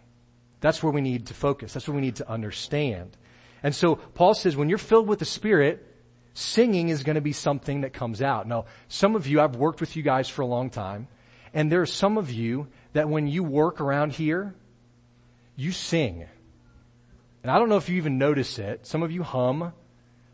That's 0.59 0.83
where 0.83 0.91
we 0.91 0.99
need 0.99 1.27
to 1.27 1.33
focus. 1.33 1.71
That's 1.71 1.87
where 1.87 1.95
we 1.95 2.01
need 2.01 2.17
to 2.17 2.29
understand. 2.29 3.15
And 3.63 3.73
so 3.73 3.95
Paul 3.95 4.33
says 4.33 4.57
when 4.57 4.67
you're 4.67 4.77
filled 4.77 5.07
with 5.07 5.19
the 5.19 5.25
Spirit, 5.25 5.88
singing 6.33 6.89
is 6.89 7.03
going 7.03 7.15
to 7.15 7.21
be 7.21 7.33
something 7.33 7.81
that 7.81 7.93
comes 7.93 8.21
out. 8.21 8.47
Now, 8.47 8.65
some 8.87 9.15
of 9.15 9.27
you, 9.27 9.41
I've 9.41 9.55
worked 9.55 9.81
with 9.81 9.95
you 9.95 10.03
guys 10.03 10.29
for 10.29 10.41
a 10.41 10.47
long 10.47 10.69
time, 10.69 11.07
and 11.53 11.71
there 11.71 11.81
are 11.81 11.87
some 11.87 12.17
of 12.17 12.31
you 12.31 12.67
that 12.93 13.09
when 13.09 13.27
you 13.27 13.43
work 13.43 13.81
around 13.81 14.13
here, 14.13 14.53
you 15.55 15.71
sing. 15.71 16.25
And 17.43 17.51
I 17.51 17.59
don't 17.59 17.69
know 17.69 17.77
if 17.77 17.89
you 17.89 17.97
even 17.97 18.17
notice 18.17 18.59
it. 18.59 18.85
Some 18.85 19.03
of 19.03 19.11
you 19.11 19.23
hum, 19.23 19.73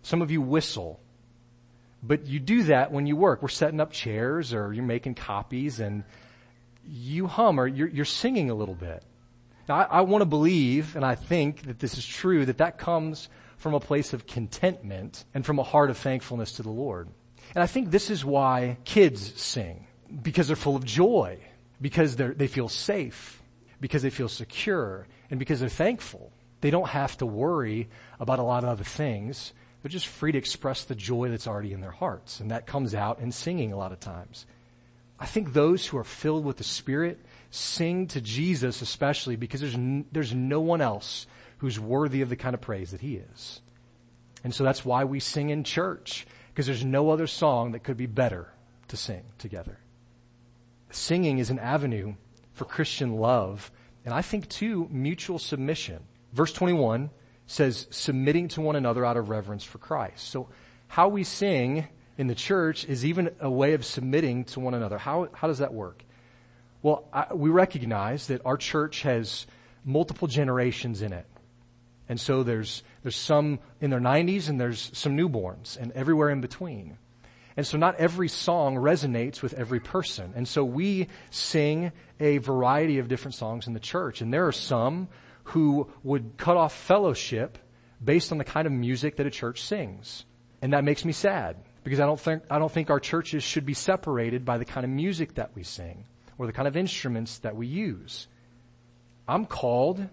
some 0.02 0.22
of 0.22 0.32
you 0.32 0.42
whistle. 0.42 1.00
But 2.04 2.28
you 2.28 2.40
do 2.40 2.64
that 2.64 2.92
when 2.92 3.08
you 3.08 3.16
work. 3.16 3.42
We're 3.42 3.48
setting 3.48 3.80
up 3.80 3.92
chairs 3.92 4.54
or 4.54 4.72
you're 4.74 4.84
making 4.84 5.16
copies 5.16 5.80
and 5.80 6.04
you 6.88 7.26
hum 7.26 7.60
or 7.60 7.68
you're, 7.68 7.88
you're 7.88 8.06
singing 8.06 8.52
a 8.52 8.54
little 8.54 8.76
bit. 8.76 9.04
Now, 9.68 9.76
I, 9.76 9.84
I 9.84 10.02
want 10.02 10.22
to 10.22 10.26
believe, 10.26 10.96
and 10.96 11.04
I 11.04 11.16
think 11.16 11.64
that 11.64 11.80
this 11.80 11.98
is 11.98 12.06
true, 12.06 12.46
that 12.46 12.60
that 12.60 12.78
comes 12.78 13.30
from 13.58 13.74
a 13.74 13.80
place 13.80 14.14
of 14.14 14.28
contentment 14.28 15.26
and 15.34 15.46
from 15.46 15.60
a 15.60 15.64
heart 15.64 15.90
of 15.90 15.98
thankfulness 15.98 16.54
to 16.54 16.64
the 16.64 16.70
Lord. 16.70 17.08
And 17.54 17.64
I 17.64 17.68
think 17.68 17.92
this 17.92 18.10
is 18.10 18.24
why 18.26 18.78
kids 18.86 19.42
sing. 19.42 19.88
Because 20.22 20.48
they're 20.48 20.56
full 20.56 20.76
of 20.76 20.86
joy. 20.86 21.40
Because 21.82 22.16
they 22.16 22.48
feel 22.48 22.70
safe. 22.70 23.42
Because 23.82 24.02
they 24.02 24.10
feel 24.10 24.30
secure. 24.30 25.08
And 25.30 25.40
because 25.40 25.60
they're 25.60 25.70
thankful. 25.70 26.32
They 26.62 26.70
don't 26.70 26.90
have 26.90 27.18
to 27.18 27.26
worry 27.26 27.90
about 28.20 28.40
a 28.40 28.44
lot 28.44 28.64
of 28.64 28.70
other 28.70 28.84
things. 28.84 29.54
They're 29.82 29.90
just 29.90 30.08
free 30.08 30.32
to 30.32 30.38
express 30.38 30.84
the 30.84 30.96
joy 30.96 31.30
that's 31.30 31.48
already 31.48 31.74
in 31.74 31.82
their 31.82 31.92
hearts. 31.92 32.40
And 32.40 32.52
that 32.52 32.68
comes 32.68 32.96
out 32.96 33.20
in 33.20 33.32
singing 33.32 33.72
a 33.72 33.78
lot 33.78 33.92
of 33.92 34.00
times. 34.00 34.46
I 35.20 35.26
think 35.26 35.54
those 35.54 35.86
who 35.86 35.98
are 35.98 36.04
filled 36.04 36.44
with 36.44 36.58
the 36.58 36.64
Spirit 36.64 37.20
sing 37.56 38.08
to 38.08 38.22
Jesus 38.22 38.82
especially 38.82 39.36
because 39.36 39.62
there's, 39.62 39.76
n- 39.76 40.06
there's 40.12 40.34
no 40.34 40.60
one 40.60 40.82
else 40.82 41.28
who's 41.60 41.80
worthy 41.80 42.22
of 42.22 42.30
the 42.30 42.36
kind 42.36 42.54
of 42.54 42.62
praise 42.62 42.92
that 42.92 43.02
he 43.02 43.16
is. 43.16 43.62
And 44.44 44.54
so 44.54 44.64
that's 44.64 44.86
why 44.86 45.06
we 45.06 45.20
sing 45.20 45.50
in 45.50 45.64
church 45.64 46.28
because 46.54 46.66
there's 46.66 46.86
no 46.86 47.10
other 47.10 47.28
song 47.28 47.72
that 47.72 47.84
could 47.84 47.98
be 47.98 48.06
better 48.06 48.54
to 48.90 48.98
sing 48.98 49.24
together. 49.38 49.80
Singing 50.92 51.40
is 51.40 51.50
an 51.50 51.60
avenue 51.60 52.16
for 52.54 52.66
Christian 52.66 53.16
love 53.16 53.72
and 54.06 54.14
I 54.14 54.22
think 54.22 54.48
too 54.48 54.88
mutual 54.92 55.40
submission. 55.40 56.04
Verse 56.32 56.54
21 56.54 57.10
says 57.48 57.88
submitting 57.90 58.48
to 58.50 58.62
one 58.62 58.76
another 58.76 59.04
out 59.04 59.18
of 59.18 59.30
reverence 59.30 59.64
for 59.64 59.80
Christ. 59.80 60.30
So 60.30 60.48
how 60.88 61.08
we 61.08 61.24
sing 61.24 61.88
in 62.18 62.28
the 62.28 62.36
church 62.36 62.86
is 62.86 63.04
even 63.04 63.32
a 63.40 63.50
way 63.50 63.74
of 63.74 63.84
submitting 63.84 64.46
to 64.46 64.60
one 64.60 64.74
another. 64.74 64.98
How, 64.98 65.30
how 65.34 65.48
does 65.48 65.58
that 65.58 65.74
work? 65.74 66.04
Well, 66.86 67.04
I, 67.12 67.34
we 67.34 67.50
recognize 67.50 68.28
that 68.28 68.46
our 68.46 68.58
church 68.58 69.02
has 69.02 69.48
multiple 69.84 70.28
generations 70.28 71.02
in 71.02 71.14
it. 71.14 71.26
And 72.08 72.22
so 72.22 72.44
there's, 72.44 72.84
there's 73.02 73.16
some 73.16 73.58
in 73.82 73.90
their 73.90 74.00
90s 74.00 74.50
and 74.50 74.62
there's 74.62 74.92
some 74.94 75.18
newborns 75.18 75.80
and 75.80 75.92
everywhere 75.94 76.30
in 76.30 76.42
between. 76.42 77.00
And 77.58 77.66
so 77.66 77.80
not 77.80 77.96
every 77.96 78.28
song 78.28 78.76
resonates 78.76 79.42
with 79.42 79.56
every 79.56 79.80
person. 79.80 80.34
And 80.36 80.48
so 80.48 80.64
we 80.64 81.08
sing 81.32 81.92
a 82.20 82.38
variety 82.38 83.00
of 83.00 83.08
different 83.08 83.34
songs 83.34 83.66
in 83.66 83.74
the 83.74 83.80
church. 83.80 84.22
And 84.22 84.32
there 84.32 84.46
are 84.46 84.52
some 84.52 85.08
who 85.46 85.90
would 86.04 86.38
cut 86.38 86.56
off 86.56 86.76
fellowship 86.76 87.58
based 88.04 88.32
on 88.32 88.38
the 88.38 88.44
kind 88.44 88.68
of 88.68 88.72
music 88.72 89.16
that 89.16 89.26
a 89.26 89.32
church 89.32 89.64
sings. 89.64 90.24
And 90.62 90.74
that 90.74 90.84
makes 90.84 91.04
me 91.04 91.14
sad 91.14 91.56
because 91.84 92.00
I 92.00 92.06
don't 92.06 92.20
think, 92.20 92.44
I 92.48 92.60
don't 92.60 92.72
think 92.72 92.92
our 92.92 93.00
churches 93.00 93.42
should 93.42 93.66
be 93.66 93.74
separated 93.74 94.46
by 94.46 94.60
the 94.60 94.66
kind 94.66 94.84
of 94.84 94.92
music 94.92 95.34
that 95.34 95.50
we 95.56 95.64
sing 95.64 96.06
or 96.38 96.46
the 96.46 96.54
kind 96.54 96.68
of 96.68 96.76
instruments 96.78 97.40
that 97.40 97.56
we 97.56 97.68
use. 97.68 98.28
I'm 99.28 99.46
called 99.46 100.08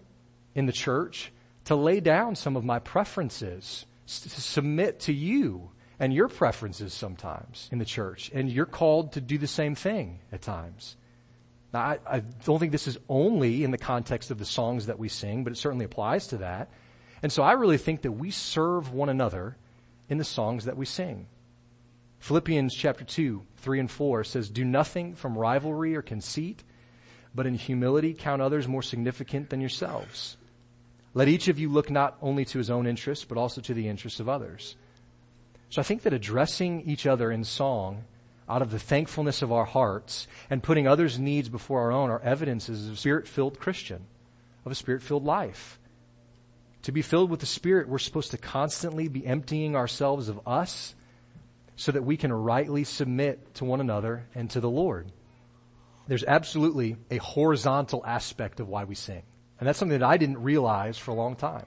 in 0.55 0.67
the 0.67 0.73
church 0.73 1.33
to 1.65 1.77
lay 1.77 2.01
down 2.01 2.35
some 2.35 2.57
of 2.57 2.65
my 2.65 2.79
preferences, 2.79 3.87
to 4.07 4.29
submit 4.29 5.01
to 5.01 5.13
you 5.13 5.71
and 5.99 6.13
your 6.13 6.29
preferences 6.29 6.93
sometimes 6.93 7.69
in 7.71 7.79
the 7.79 7.85
church. 7.85 8.31
And 8.35 8.51
you're 8.51 8.67
called 8.67 9.13
to 9.13 9.21
do 9.21 9.39
the 9.39 9.47
same 9.47 9.75
thing 9.75 10.21
at 10.33 10.43
times. 10.43 10.97
Now, 11.73 11.81
I, 11.81 11.99
I, 12.07 12.21
don't 12.45 12.59
think 12.59 12.73
this 12.73 12.89
is 12.89 12.99
only 13.09 13.65
in 13.65 13.71
the 13.71 13.79
context 13.79 14.31
of 14.31 14.39
the 14.39 14.45
songs 14.45 14.87
that 14.87 14.99
we 14.99 15.09
sing, 15.09 15.45
but 15.45 15.53
it 15.53 15.57
certainly 15.57 15.85
applies 15.85 16.27
to 16.29 16.39
that. 16.39 16.71
And 17.23 17.33
so 17.33 17.43
I 17.43 17.53
really 17.53 17.79
think 17.79 18.03
that 18.03 18.13
we 18.13 18.31
serve 18.31 18.93
one 18.93 19.09
another 19.09 19.57
in 20.09 20.19
the 20.19 20.25
songs 20.25 20.65
that 20.65 20.77
we 20.77 20.85
sing. 20.85 21.29
Philippians 22.23 22.77
chapter 22.77 23.03
2, 23.03 23.43
3 23.57 23.81
and 23.81 23.91
4 23.91 24.23
says, 24.23 24.49
Do 24.49 24.65
nothing 24.65 25.17
from 25.17 25.37
rivalry 25.37 25.97
or 25.97 26.03
conceit, 26.03 26.63
but 27.35 27.49
in 27.49 27.55
humility 27.55 28.15
count 28.15 28.41
others 28.41 28.69
more 28.69 28.81
significant 28.81 29.51
than 29.51 29.61
yourselves. 29.61 30.37
Let 31.15 31.27
each 31.27 31.49
of 31.49 31.59
you 31.59 31.69
look 31.69 31.91
not 31.91 32.17
only 32.23 32.45
to 32.45 32.59
his 32.59 32.71
own 32.71 32.87
interests, 32.87 33.25
but 33.25 33.39
also 33.39 33.61
to 33.63 33.75
the 33.75 33.89
interests 33.89 34.21
of 34.21 34.29
others. 34.29 34.77
So 35.69 35.81
I 35.81 35.83
think 35.83 36.03
that 36.03 36.13
addressing 36.13 36.83
each 36.83 37.09
other 37.09 37.33
in 37.33 37.43
song 37.43 38.05
out 38.49 38.63
of 38.63 38.71
the 38.71 38.79
thankfulness 38.79 39.43
of 39.43 39.51
our 39.51 39.65
hearts 39.65 40.29
and 40.49 40.63
putting 40.63 40.87
others' 40.87 41.19
needs 41.19 41.49
before 41.49 41.81
our 41.81 41.91
own 41.91 42.09
are 42.09 42.21
evidences 42.21 42.87
of 42.87 42.95
a 42.95 42.97
spirit-filled 42.97 43.59
Christian, 43.59 44.07
of 44.65 44.71
a 44.71 44.77
spirit-filled 44.77 45.25
life. 45.25 45.81
To 46.83 46.93
be 46.93 47.03
filled 47.03 47.31
with 47.31 47.41
the 47.41 47.47
Spirit, 47.47 47.89
we're 47.89 47.99
supposed 47.99 48.31
to 48.31 48.39
constantly 48.39 49.09
be 49.09 49.27
emptying 49.27 49.75
ourselves 49.75 50.29
of 50.29 50.41
us 50.47 50.95
so 51.77 51.93
that 51.93 52.05
we 52.05 52.17
can 52.17 52.33
rightly 52.33 52.85
submit 52.85 53.55
to 53.55 53.65
one 53.65 53.81
another 53.81 54.27
and 54.35 54.51
to 54.51 54.61
the 54.61 54.71
Lord. 54.71 55.11
There's 56.07 56.25
absolutely 56.25 56.97
a 57.11 57.19
horizontal 57.19 58.05
aspect 58.05 58.61
of 58.61 58.69
why 58.69 58.85
we 58.85 58.95
sing. 58.95 59.23
And 59.59 59.69
that's 59.69 59.79
something 59.79 59.99
that 59.99 60.09
I 60.09 60.17
didn't 60.17 60.43
realize 60.43 60.99
for 60.99 61.13
a 61.13 61.15
long 61.15 61.37
time. 61.37 61.67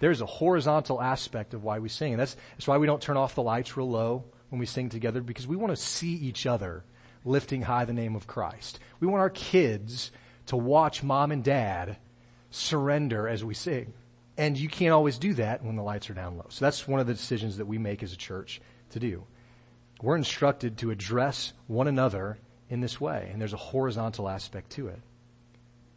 There's 0.00 0.20
a 0.20 0.26
horizontal 0.26 1.00
aspect 1.00 1.54
of 1.54 1.62
why 1.62 1.78
we 1.78 1.88
sing. 1.88 2.12
And 2.12 2.20
that's, 2.20 2.36
that's 2.52 2.68
why 2.68 2.78
we 2.78 2.86
don't 2.86 3.00
turn 3.00 3.16
off 3.16 3.34
the 3.34 3.42
lights 3.42 3.76
real 3.76 3.88
low 3.88 4.24
when 4.50 4.58
we 4.58 4.66
sing 4.66 4.88
together 4.88 5.20
because 5.20 5.46
we 5.46 5.56
want 5.56 5.70
to 5.70 5.82
see 5.82 6.12
each 6.12 6.46
other 6.46 6.84
lifting 7.24 7.62
high 7.62 7.84
the 7.84 7.92
name 7.92 8.14
of 8.14 8.26
Christ. 8.26 8.78
We 9.00 9.06
want 9.06 9.20
our 9.20 9.30
kids 9.30 10.10
to 10.46 10.56
watch 10.56 11.02
mom 11.02 11.32
and 11.32 11.42
dad 11.42 11.96
surrender 12.50 13.28
as 13.28 13.44
we 13.44 13.54
sing. 13.54 13.94
And 14.36 14.58
you 14.58 14.68
can't 14.68 14.92
always 14.92 15.18
do 15.18 15.34
that 15.34 15.64
when 15.64 15.76
the 15.76 15.82
lights 15.82 16.10
are 16.10 16.14
down 16.14 16.36
low. 16.36 16.46
So 16.50 16.64
that's 16.64 16.86
one 16.86 17.00
of 17.00 17.06
the 17.06 17.14
decisions 17.14 17.56
that 17.56 17.66
we 17.66 17.78
make 17.78 18.02
as 18.02 18.12
a 18.12 18.16
church 18.16 18.60
to 18.90 19.00
do. 19.00 19.24
We're 20.02 20.16
instructed 20.16 20.78
to 20.78 20.90
address 20.90 21.52
one 21.66 21.88
another 21.88 22.38
in 22.68 22.80
this 22.80 23.00
way, 23.00 23.28
and 23.32 23.40
there's 23.40 23.52
a 23.52 23.58
horizontal 23.58 24.28
aspect 24.28 24.70
to 24.72 24.88
it. 24.88 25.00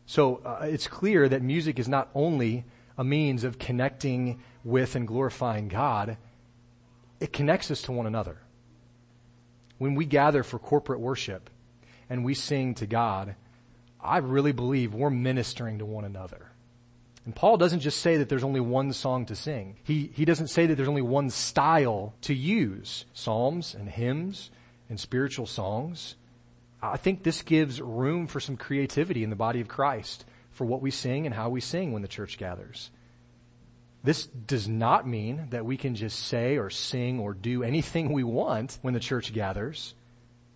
So 0.06 0.42
uh, 0.46 0.60
it's 0.64 0.88
clear 0.88 1.28
that 1.28 1.42
music 1.42 1.80
is 1.80 1.88
not 1.88 2.10
only 2.16 2.66
a 2.98 3.04
means 3.04 3.44
of 3.44 3.60
connecting 3.60 4.42
with 4.64 4.96
and 4.96 5.08
glorifying 5.08 5.68
God, 5.68 6.18
it 7.20 7.34
connects 7.34 7.72
us 7.72 7.82
to 7.84 7.92
one 7.92 8.08
another. 8.08 8.38
When 9.78 9.96
we 9.96 10.06
gather 10.06 10.44
for 10.44 10.60
corporate 10.60 11.00
worship 11.00 11.50
and 12.10 12.26
we 12.26 12.34
sing 12.34 12.76
to 12.76 12.86
God, 12.86 13.36
I 14.02 14.18
really 14.18 14.52
believe 14.52 14.94
we're 14.94 15.10
ministering 15.10 15.80
to 15.80 15.86
one 15.86 16.06
another. 16.06 16.49
And 17.30 17.36
Paul 17.36 17.58
doesn't 17.58 17.82
just 17.82 18.02
say 18.02 18.18
that 18.18 18.28
there's 18.28 18.44
only 18.44 18.60
one 18.60 18.92
song 18.92 19.28
to 19.28 19.36
sing. 19.36 19.76
He, 19.84 20.10
he 20.16 20.26
doesn't 20.26 20.48
say 20.48 20.66
that 20.66 20.74
there's 20.74 20.90
only 20.90 21.04
one 21.04 21.30
style 21.30 22.16
to 22.22 22.34
use. 22.34 23.06
Psalms 23.14 23.76
and 23.76 23.88
hymns 23.88 24.50
and 24.90 25.00
spiritual 25.00 25.46
songs. 25.46 26.16
I 26.82 26.98
think 26.98 27.22
this 27.22 27.44
gives 27.44 27.80
room 27.80 28.26
for 28.26 28.40
some 28.40 28.58
creativity 28.58 29.24
in 29.24 29.30
the 29.30 29.36
body 29.36 29.62
of 29.62 29.68
Christ 29.68 30.26
for 30.50 30.66
what 30.66 30.82
we 30.82 30.90
sing 30.90 31.28
and 31.28 31.36
how 31.36 31.50
we 31.50 31.62
sing 31.62 31.92
when 31.92 32.02
the 32.02 32.08
church 32.08 32.40
gathers. 32.40 32.90
This 34.04 34.26
does 34.26 34.68
not 34.68 35.08
mean 35.08 35.50
that 35.52 35.66
we 35.66 35.78
can 35.78 35.94
just 35.94 36.18
say 36.18 36.58
or 36.58 36.72
sing 36.72 37.20
or 37.20 37.36
do 37.36 37.62
anything 37.62 38.12
we 38.12 38.24
want 38.24 38.80
when 38.82 38.96
the 38.96 39.00
church 39.00 39.34
gathers. 39.34 39.94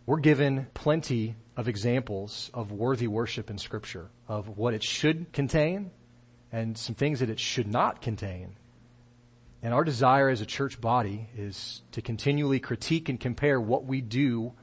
We're 0.08 0.22
given 0.22 0.66
plenty 0.74 1.36
of 1.56 1.68
examples 1.68 2.50
of 2.52 2.72
worthy 2.72 3.06
worship 3.06 3.52
in 3.52 3.60
scripture, 3.60 4.10
of 4.28 4.58
what 4.58 4.74
it 4.74 4.82
should 4.82 5.32
contain 5.34 5.92
and 6.54 6.78
some 6.78 6.94
things 6.94 7.20
that 7.20 7.32
it 7.32 7.40
should 7.40 7.68
not 7.68 8.02
contain. 8.02 8.56
And 9.64 9.74
our 9.74 9.84
desire 9.84 10.30
as 10.30 10.40
a 10.40 10.46
church 10.46 10.80
body 10.80 11.28
is 11.36 11.82
to 11.94 12.02
continually 12.02 12.60
critique 12.60 13.10
and 13.10 13.20
compare 13.20 13.60
what 13.60 13.86
we 13.86 14.02
do 14.02 14.54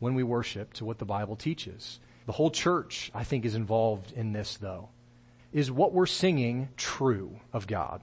when 0.00 0.14
we 0.14 0.22
worship 0.22 0.74
to 0.74 0.84
what 0.84 0.98
the 0.98 1.04
Bible 1.06 1.36
teaches. 1.36 1.98
The 2.26 2.32
whole 2.32 2.50
church, 2.50 3.10
I 3.14 3.24
think, 3.24 3.44
is 3.44 3.54
involved 3.54 4.12
in 4.12 4.32
this 4.32 4.58
though. 4.58 4.90
Is 5.52 5.70
what 5.70 5.94
we're 5.94 6.06
singing 6.06 6.68
true 6.76 7.40
of 7.52 7.66
God? 7.66 8.02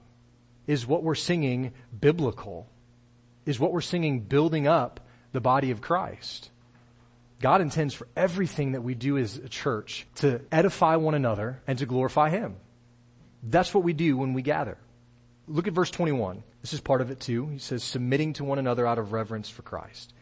Is 0.66 0.86
what 0.86 1.02
we're 1.02 1.14
singing 1.14 1.72
biblical? 1.98 2.68
Is 3.46 3.60
what 3.60 3.72
we're 3.72 3.80
singing 3.80 4.20
building 4.20 4.66
up 4.66 5.00
the 5.32 5.40
body 5.40 5.70
of 5.70 5.80
Christ? 5.80 6.50
God 7.40 7.60
intends 7.60 7.94
for 7.94 8.08
everything 8.16 8.72
that 8.72 8.82
we 8.82 8.94
do 8.94 9.16
as 9.16 9.36
a 9.36 9.48
church 9.48 10.06
to 10.16 10.40
edify 10.50 10.96
one 10.96 11.14
another 11.14 11.62
and 11.68 11.78
to 11.78 11.86
glorify 11.86 12.30
Him. 12.30 12.56
That's 13.42 13.72
what 13.72 13.84
we 13.84 13.92
do 13.92 14.16
when 14.16 14.32
we 14.32 14.42
gather. 14.42 14.78
Look 15.46 15.66
at 15.66 15.72
verse 15.72 15.90
21. 15.90 16.42
This 16.60 16.72
is 16.72 16.80
part 16.80 17.00
of 17.00 17.10
it 17.10 17.20
too. 17.20 17.46
He 17.46 17.58
says, 17.58 17.82
submitting 17.82 18.34
to 18.34 18.44
one 18.44 18.58
another 18.58 18.86
out 18.86 18.98
of 18.98 19.12
reverence 19.12 19.48
for 19.48 19.62
Christ. 19.62 20.12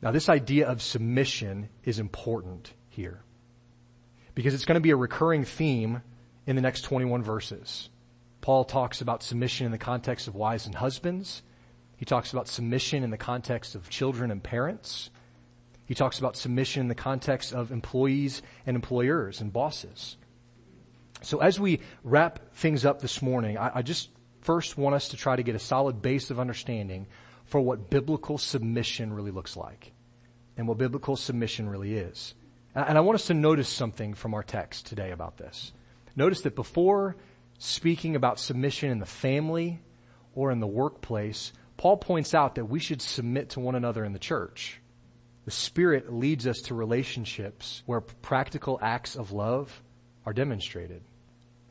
Now 0.00 0.10
this 0.10 0.28
idea 0.28 0.68
of 0.68 0.82
submission 0.82 1.68
is 1.84 1.98
important 1.98 2.72
here 2.88 3.22
because 4.34 4.54
it's 4.54 4.64
going 4.64 4.76
to 4.76 4.80
be 4.80 4.90
a 4.90 4.96
recurring 4.96 5.44
theme 5.44 6.02
in 6.46 6.56
the 6.56 6.62
next 6.62 6.82
21 6.82 7.22
verses. 7.22 7.88
Paul 8.40 8.64
talks 8.64 9.00
about 9.00 9.22
submission 9.22 9.66
in 9.66 9.72
the 9.72 9.78
context 9.78 10.26
of 10.26 10.34
wives 10.34 10.66
and 10.66 10.74
husbands. 10.74 11.42
He 11.96 12.04
talks 12.04 12.32
about 12.32 12.48
submission 12.48 13.04
in 13.04 13.10
the 13.10 13.16
context 13.16 13.76
of 13.76 13.88
children 13.88 14.32
and 14.32 14.42
parents. 14.42 15.10
He 15.86 15.94
talks 15.94 16.18
about 16.18 16.36
submission 16.36 16.80
in 16.80 16.88
the 16.88 16.94
context 16.94 17.52
of 17.52 17.70
employees 17.70 18.42
and 18.66 18.74
employers 18.74 19.40
and 19.40 19.52
bosses. 19.52 20.16
So 21.22 21.38
as 21.38 21.58
we 21.58 21.80
wrap 22.04 22.54
things 22.54 22.84
up 22.84 23.00
this 23.00 23.22
morning, 23.22 23.58
I, 23.58 23.78
I 23.78 23.82
just 23.82 24.10
first 24.40 24.76
want 24.76 24.94
us 24.94 25.08
to 25.08 25.16
try 25.16 25.36
to 25.36 25.42
get 25.42 25.54
a 25.54 25.60
solid 25.60 26.02
base 26.02 26.30
of 26.30 26.40
understanding 26.40 27.06
for 27.44 27.60
what 27.60 27.90
biblical 27.90 28.38
submission 28.38 29.12
really 29.12 29.30
looks 29.30 29.56
like 29.56 29.92
and 30.56 30.68
what 30.68 30.78
biblical 30.78 31.16
submission 31.16 31.68
really 31.68 31.94
is. 31.94 32.34
And 32.74 32.96
I 32.96 33.02
want 33.02 33.16
us 33.16 33.26
to 33.26 33.34
notice 33.34 33.68
something 33.68 34.14
from 34.14 34.34
our 34.34 34.42
text 34.42 34.86
today 34.86 35.10
about 35.10 35.36
this. 35.36 35.72
Notice 36.16 36.42
that 36.42 36.54
before 36.54 37.16
speaking 37.58 38.16
about 38.16 38.38
submission 38.38 38.90
in 38.90 38.98
the 38.98 39.06
family 39.06 39.80
or 40.34 40.50
in 40.50 40.60
the 40.60 40.66
workplace, 40.66 41.52
Paul 41.76 41.98
points 41.98 42.34
out 42.34 42.54
that 42.54 42.66
we 42.66 42.78
should 42.78 43.02
submit 43.02 43.50
to 43.50 43.60
one 43.60 43.74
another 43.74 44.04
in 44.04 44.12
the 44.12 44.18
church. 44.18 44.80
The 45.44 45.50
Spirit 45.50 46.12
leads 46.12 46.46
us 46.46 46.62
to 46.62 46.74
relationships 46.74 47.82
where 47.86 48.00
practical 48.00 48.78
acts 48.80 49.16
of 49.16 49.32
love 49.32 49.82
are 50.24 50.32
demonstrated. 50.32 51.02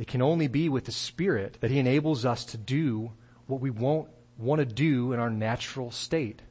It 0.01 0.07
can 0.07 0.23
only 0.23 0.47
be 0.47 0.67
with 0.67 0.85
the 0.85 0.91
Spirit 0.91 1.59
that 1.61 1.69
He 1.69 1.77
enables 1.77 2.25
us 2.25 2.43
to 2.45 2.57
do 2.57 3.11
what 3.45 3.61
we 3.61 3.69
won't 3.69 4.09
want 4.35 4.57
to 4.57 4.65
do 4.65 5.13
in 5.13 5.19
our 5.19 5.29
natural 5.29 5.91
state. 5.91 6.41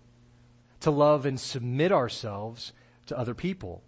To 0.83 0.93
love 0.93 1.27
and 1.27 1.39
submit 1.39 1.91
ourselves 1.91 2.73
to 3.07 3.19
other 3.19 3.35
people. 3.35 3.83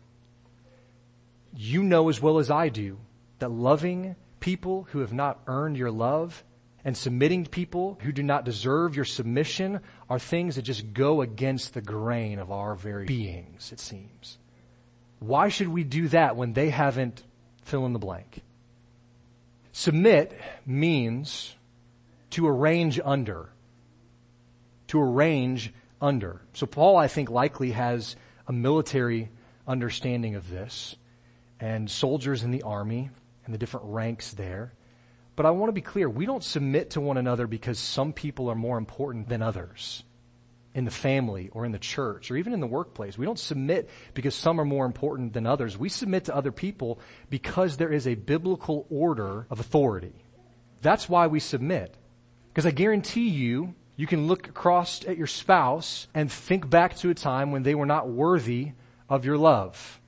You 1.55 1.85
know 1.85 2.09
as 2.09 2.20
well 2.20 2.40
as 2.40 2.51
I 2.51 2.70
do 2.70 2.98
that 3.38 3.53
loving 3.53 4.16
people 4.40 4.88
who 4.90 4.98
have 4.98 5.12
not 5.12 5.38
earned 5.46 5.77
your 5.77 5.92
love 5.92 6.42
and 6.85 6.96
submitting 6.96 7.44
to 7.44 7.51
people 7.51 8.01
who 8.03 8.11
do 8.11 8.25
not 8.25 8.44
deserve 8.44 8.96
your 8.96 9.05
submission 9.05 9.79
are 10.11 10.18
things 10.18 10.57
that 10.57 10.62
just 10.62 10.92
go 10.92 11.22
against 11.22 11.72
the 11.72 11.83
grain 11.83 12.40
of 12.40 12.51
our 12.51 12.75
very 12.75 13.05
beings, 13.07 13.70
it 13.70 13.79
seems. 13.79 14.38
Why 15.20 15.51
should 15.51 15.68
we 15.68 15.85
do 15.85 16.09
that 16.09 16.35
when 16.35 16.53
they 16.53 16.70
haven't 16.70 17.22
fill 17.62 17.87
in 17.87 17.92
the 17.92 18.01
blank? 18.01 18.42
Submit 19.72 20.38
means 20.66 21.56
to 22.30 22.46
arrange 22.46 23.00
under. 23.02 23.48
To 24.88 25.00
arrange 25.00 25.72
under. 26.00 26.42
So 26.52 26.66
Paul, 26.66 26.96
I 26.96 27.08
think, 27.08 27.30
likely 27.30 27.70
has 27.72 28.16
a 28.46 28.52
military 28.52 29.30
understanding 29.66 30.35
of 30.35 30.50
this 30.50 30.96
and 31.58 31.90
soldiers 31.90 32.42
in 32.42 32.50
the 32.50 32.62
army 32.62 33.11
and 33.44 33.54
the 33.54 33.58
different 33.58 33.87
ranks 33.87 34.32
there. 34.32 34.74
But 35.37 35.46
I 35.46 35.50
want 35.50 35.68
to 35.68 35.72
be 35.72 35.80
clear, 35.80 36.08
we 36.08 36.26
don't 36.26 36.44
submit 36.44 36.90
to 36.90 37.00
one 37.00 37.16
another 37.16 37.46
because 37.46 37.78
some 37.78 38.12
people 38.12 38.50
are 38.50 38.54
more 38.54 38.76
important 38.76 39.28
than 39.28 39.40
others 39.40 40.04
in 40.74 40.85
the 40.85 40.90
family 40.90 41.50
or 41.52 41.64
in 41.64 41.72
the 41.72 41.78
church 41.78 42.30
or 42.30 42.37
even 42.37 42.52
in 42.52 42.61
the 42.61 42.66
workplace. 42.66 43.18
We 43.18 43.26
don't 43.26 43.38
submit 43.38 43.90
because 44.14 44.35
some 44.35 44.61
are 44.61 44.64
more 44.64 44.87
important 44.87 45.32
than 45.32 45.46
others. 45.46 45.76
We 45.76 45.88
submit 45.88 46.24
to 46.24 46.37
other 46.37 46.52
people 46.52 46.98
because 47.28 47.76
there 47.76 47.92
is 47.92 48.06
a 48.06 48.14
biblical 48.14 48.87
order 48.90 49.46
of 49.50 49.61
authority. 49.61 50.14
That's 50.80 51.08
why 51.08 51.26
we 51.26 51.40
submit. 51.40 51.94
Because 52.48 52.66
I 52.66 52.70
guarantee 52.70 53.28
you, 53.28 53.74
you 53.96 54.06
can 54.06 54.26
look 54.26 54.48
across 54.48 55.04
at 55.06 55.18
your 55.18 55.26
spouse 55.26 56.08
and 56.14 56.32
think 56.32 56.68
back 56.68 56.96
to 56.96 57.11
a 57.11 57.14
time 57.14 57.52
when 57.52 57.62
they 57.62 57.74
were 57.74 57.87
not 57.87 58.08
worthy 58.08 58.72
of 59.08 59.24
your 59.24 59.37
love 59.37 60.00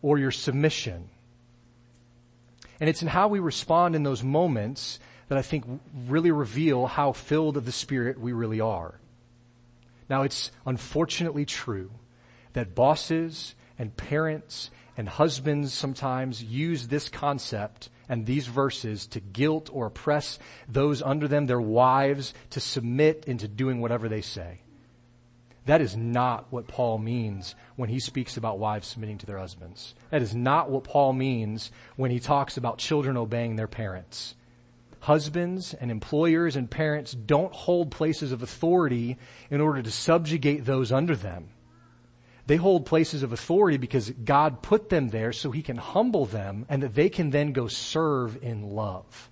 or 0.00 0.18
your 0.18 0.30
submission. 0.30 1.08
And 2.78 2.88
it's 2.88 3.02
in 3.02 3.08
how 3.08 3.28
we 3.28 3.40
respond 3.40 3.96
in 3.96 4.02
those 4.02 4.22
moments 4.22 5.00
that 5.28 5.38
I 5.38 5.42
think 5.42 5.64
really 6.06 6.30
reveal 6.30 6.86
how 6.86 7.12
filled 7.12 7.56
of 7.56 7.64
the 7.64 7.72
Spirit 7.72 8.20
we 8.20 8.32
really 8.32 8.60
are. 8.60 9.00
Now 10.08 10.22
it's 10.22 10.50
unfortunately 10.64 11.44
true 11.44 11.90
that 12.52 12.74
bosses 12.74 13.54
and 13.78 13.96
parents 13.96 14.70
and 14.96 15.08
husbands 15.08 15.72
sometimes 15.72 16.42
use 16.42 16.88
this 16.88 17.08
concept 17.08 17.90
and 18.08 18.24
these 18.24 18.46
verses 18.46 19.06
to 19.08 19.20
guilt 19.20 19.68
or 19.72 19.86
oppress 19.86 20.38
those 20.68 21.02
under 21.02 21.28
them, 21.28 21.46
their 21.46 21.60
wives, 21.60 22.32
to 22.50 22.60
submit 22.60 23.24
into 23.26 23.48
doing 23.48 23.80
whatever 23.80 24.08
they 24.08 24.20
say. 24.20 24.60
That 25.66 25.80
is 25.80 25.96
not 25.96 26.46
what 26.50 26.68
Paul 26.68 26.98
means 26.98 27.56
when 27.74 27.88
he 27.88 27.98
speaks 27.98 28.36
about 28.36 28.60
wives 28.60 28.86
submitting 28.86 29.18
to 29.18 29.26
their 29.26 29.38
husbands. 29.38 29.94
That 30.10 30.22
is 30.22 30.34
not 30.34 30.70
what 30.70 30.84
Paul 30.84 31.12
means 31.12 31.72
when 31.96 32.12
he 32.12 32.20
talks 32.20 32.56
about 32.56 32.78
children 32.78 33.16
obeying 33.16 33.56
their 33.56 33.66
parents. 33.66 34.36
Husbands 35.00 35.74
and 35.74 35.90
employers 35.90 36.56
and 36.56 36.70
parents 36.70 37.12
don't 37.12 37.52
hold 37.52 37.90
places 37.90 38.32
of 38.32 38.42
authority 38.42 39.16
in 39.50 39.60
order 39.60 39.82
to 39.82 39.90
subjugate 39.90 40.64
those 40.64 40.90
under 40.90 41.14
them. 41.14 41.50
They 42.46 42.56
hold 42.56 42.86
places 42.86 43.22
of 43.22 43.32
authority 43.32 43.76
because 43.76 44.10
God 44.10 44.62
put 44.62 44.88
them 44.88 45.08
there 45.08 45.32
so 45.32 45.50
he 45.50 45.62
can 45.62 45.76
humble 45.76 46.26
them 46.26 46.64
and 46.68 46.82
that 46.82 46.94
they 46.94 47.08
can 47.08 47.30
then 47.30 47.52
go 47.52 47.66
serve 47.66 48.42
in 48.42 48.70
love. 48.70 49.30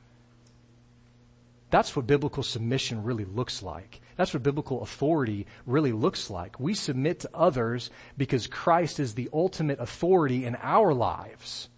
That's 1.70 1.96
what 1.96 2.06
biblical 2.06 2.42
submission 2.42 3.02
really 3.02 3.24
looks 3.24 3.62
like. 3.62 4.00
That's 4.16 4.32
what 4.32 4.42
biblical 4.44 4.82
authority 4.82 5.46
really 5.66 5.92
looks 5.92 6.30
like. 6.30 6.60
We 6.60 6.74
submit 6.74 7.20
to 7.20 7.30
others 7.34 7.90
because 8.16 8.46
Christ 8.46 9.00
is 9.00 9.14
the 9.14 9.28
ultimate 9.32 9.80
authority 9.80 10.44
in 10.44 10.56
our 10.62 10.94
lives. 10.94 11.68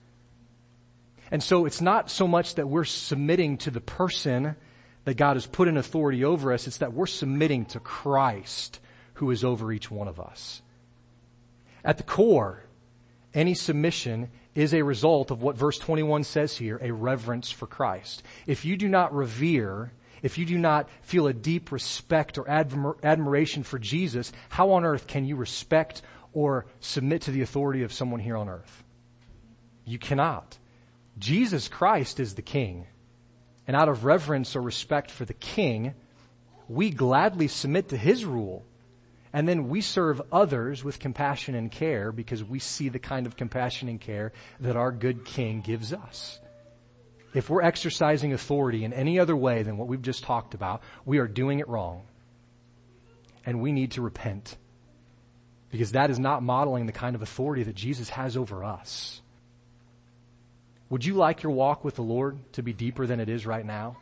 And 1.31 1.43
so 1.43 1.67
it's 1.67 1.81
not 1.81 2.11
so 2.11 2.27
much 2.27 2.55
that 2.55 2.69
we're 2.69 2.85
submitting 2.85 3.59
to 3.59 3.71
the 3.71 3.81
person 3.81 4.57
that 5.05 5.17
God 5.17 5.37
has 5.37 5.47
put 5.47 5.69
in 5.69 5.77
authority 5.77 6.25
over 6.25 6.53
us, 6.53 6.67
it's 6.67 6.79
that 6.79 6.93
we're 6.93 7.07
submitting 7.07 7.65
to 7.67 7.81
Christ 7.81 8.81
who 9.15 9.31
is 9.31 9.45
over 9.45 9.73
each 9.73 9.91
one 9.91 10.09
of 10.09 10.21
us. 10.21 10.63
At 11.85 11.97
the 11.97 12.03
core, 12.03 12.65
any 13.33 13.55
submission 13.55 14.31
is 14.55 14.75
a 14.75 14.83
result 14.83 15.31
of 15.31 15.43
what 15.43 15.57
verse 15.57 15.79
21 15.79 16.25
says 16.25 16.57
here, 16.57 16.79
a 16.83 16.91
reverence 16.91 17.51
for 17.51 17.67
Christ. 17.67 18.23
If 18.47 18.65
you 18.65 18.77
do 18.77 18.89
not 18.89 19.15
revere 19.15 19.93
if 20.23 20.39
you 20.39 20.47
do 20.47 20.59
not 20.59 20.89
feel 21.03 21.27
a 21.27 21.33
deep 21.33 21.71
respect 21.71 22.39
or 22.39 22.45
admir- 22.45 23.03
admiration 23.03 23.63
for 23.63 23.79
Jesus, 23.79 24.33
how 24.49 24.73
on 24.73 24.85
earth 24.85 25.07
can 25.07 25.25
you 25.25 25.37
respect 25.37 26.03
or 26.33 26.67
submit 26.81 27.23
to 27.23 27.31
the 27.31 27.43
authority 27.43 27.83
of 27.83 27.93
someone 27.93 28.21
here 28.21 28.37
on 28.37 28.49
earth? 28.49 28.83
You 29.85 29.99
cannot. 29.99 30.59
Jesus 31.19 31.69
Christ 31.69 32.21
is 32.21 32.35
the 32.35 32.43
King. 32.43 32.87
And 33.67 33.77
out 33.77 33.89
of 33.89 34.05
reverence 34.05 34.55
or 34.55 34.61
respect 34.61 35.11
for 35.11 35.25
the 35.25 35.35
King, 35.35 35.95
we 36.69 36.91
gladly 36.91 37.49
submit 37.49 37.89
to 37.89 37.97
His 37.97 38.25
rule. 38.25 38.65
And 39.33 39.47
then 39.47 39.69
we 39.69 39.81
serve 39.81 40.23
others 40.33 40.83
with 40.83 40.99
compassion 40.99 41.55
and 41.55 41.71
care 41.71 42.13
because 42.13 42.43
we 42.43 42.59
see 42.59 42.89
the 42.89 42.99
kind 42.99 43.27
of 43.27 43.37
compassion 43.37 43.89
and 43.89 44.01
care 44.01 44.33
that 44.61 44.77
our 44.77 44.93
good 44.93 45.25
King 45.25 45.61
gives 45.61 45.93
us. 45.93 46.39
If 47.35 47.51
we're 47.51 47.63
exercising 47.63 48.33
authority 48.33 48.85
in 48.85 48.95
any 48.95 49.19
other 49.19 49.37
way 49.37 49.63
than 49.63 49.77
what 49.77 49.89
we've 49.89 50.01
just 50.01 50.25
talked 50.25 50.55
about, 50.55 50.83
we 51.05 51.19
are 51.19 51.29
doing 51.29 51.59
it 51.59 51.69
wrong. 51.69 52.05
And 53.45 53.61
we 53.61 53.73
need 53.73 53.93
to 53.93 54.03
repent. 54.03 54.57
Because 55.71 55.93
that 55.93 56.09
is 56.09 56.19
not 56.19 56.43
modeling 56.43 56.87
the 56.87 56.93
kind 56.93 57.15
of 57.15 57.21
authority 57.21 57.65
that 57.65 57.75
Jesus 57.75 58.09
has 58.09 58.37
over 58.37 58.65
us. 58.65 59.21
Would 60.89 61.05
you 61.05 61.15
like 61.15 61.43
your 61.43 61.53
walk 61.53 61.85
with 61.85 61.97
the 61.97 62.03
Lord 62.03 62.39
to 62.53 62.63
be 62.63 62.73
deeper 62.73 63.07
than 63.07 63.21
it 63.21 63.29
is 63.29 63.47
right 63.47 63.65
now? 63.65 63.97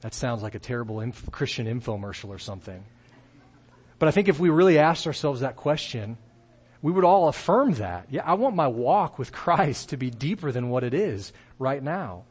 That 0.00 0.14
sounds 0.14 0.42
like 0.42 0.54
a 0.54 0.58
terrible 0.58 1.00
inf- 1.00 1.30
Christian 1.30 1.66
infomercial 1.66 2.28
or 2.28 2.38
something. 2.38 2.84
But 3.98 4.08
I 4.08 4.10
think 4.10 4.28
if 4.28 4.38
we 4.38 4.50
really 4.50 4.78
asked 4.78 5.06
ourselves 5.06 5.40
that 5.40 5.56
question, 5.56 6.18
we 6.82 6.92
would 6.92 7.04
all 7.04 7.28
affirm 7.28 7.74
that. 7.74 8.06
Yeah, 8.10 8.22
I 8.24 8.34
want 8.34 8.56
my 8.56 8.68
walk 8.68 9.18
with 9.18 9.32
Christ 9.32 9.90
to 9.90 9.96
be 9.96 10.10
deeper 10.10 10.52
than 10.52 10.68
what 10.68 10.84
it 10.84 10.94
is 10.94 11.32
right 11.58 11.82
now. 11.82 12.24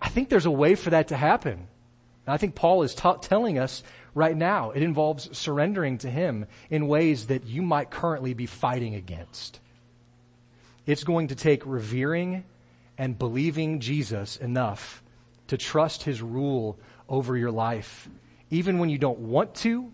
I 0.00 0.08
think 0.08 0.28
there's 0.28 0.46
a 0.46 0.50
way 0.50 0.74
for 0.74 0.90
that 0.90 1.08
to 1.08 1.16
happen. 1.16 1.66
And 2.26 2.34
I 2.34 2.36
think 2.36 2.54
Paul 2.54 2.82
is 2.82 2.94
ta- 2.94 3.14
telling 3.14 3.58
us 3.58 3.82
right 4.14 4.36
now 4.36 4.70
it 4.70 4.82
involves 4.82 5.36
surrendering 5.36 5.98
to 5.98 6.10
Him 6.10 6.46
in 6.68 6.88
ways 6.88 7.28
that 7.28 7.46
you 7.46 7.62
might 7.62 7.90
currently 7.90 8.34
be 8.34 8.46
fighting 8.46 8.94
against. 8.94 9.60
It's 10.86 11.04
going 11.04 11.28
to 11.28 11.34
take 11.34 11.64
revering 11.64 12.44
and 12.98 13.18
believing 13.18 13.80
Jesus 13.80 14.36
enough 14.36 15.02
to 15.48 15.56
trust 15.56 16.02
His 16.04 16.22
rule 16.22 16.78
over 17.08 17.36
your 17.36 17.50
life, 17.50 18.08
even 18.50 18.78
when 18.78 18.88
you 18.88 18.98
don't 18.98 19.18
want 19.18 19.54
to, 19.56 19.92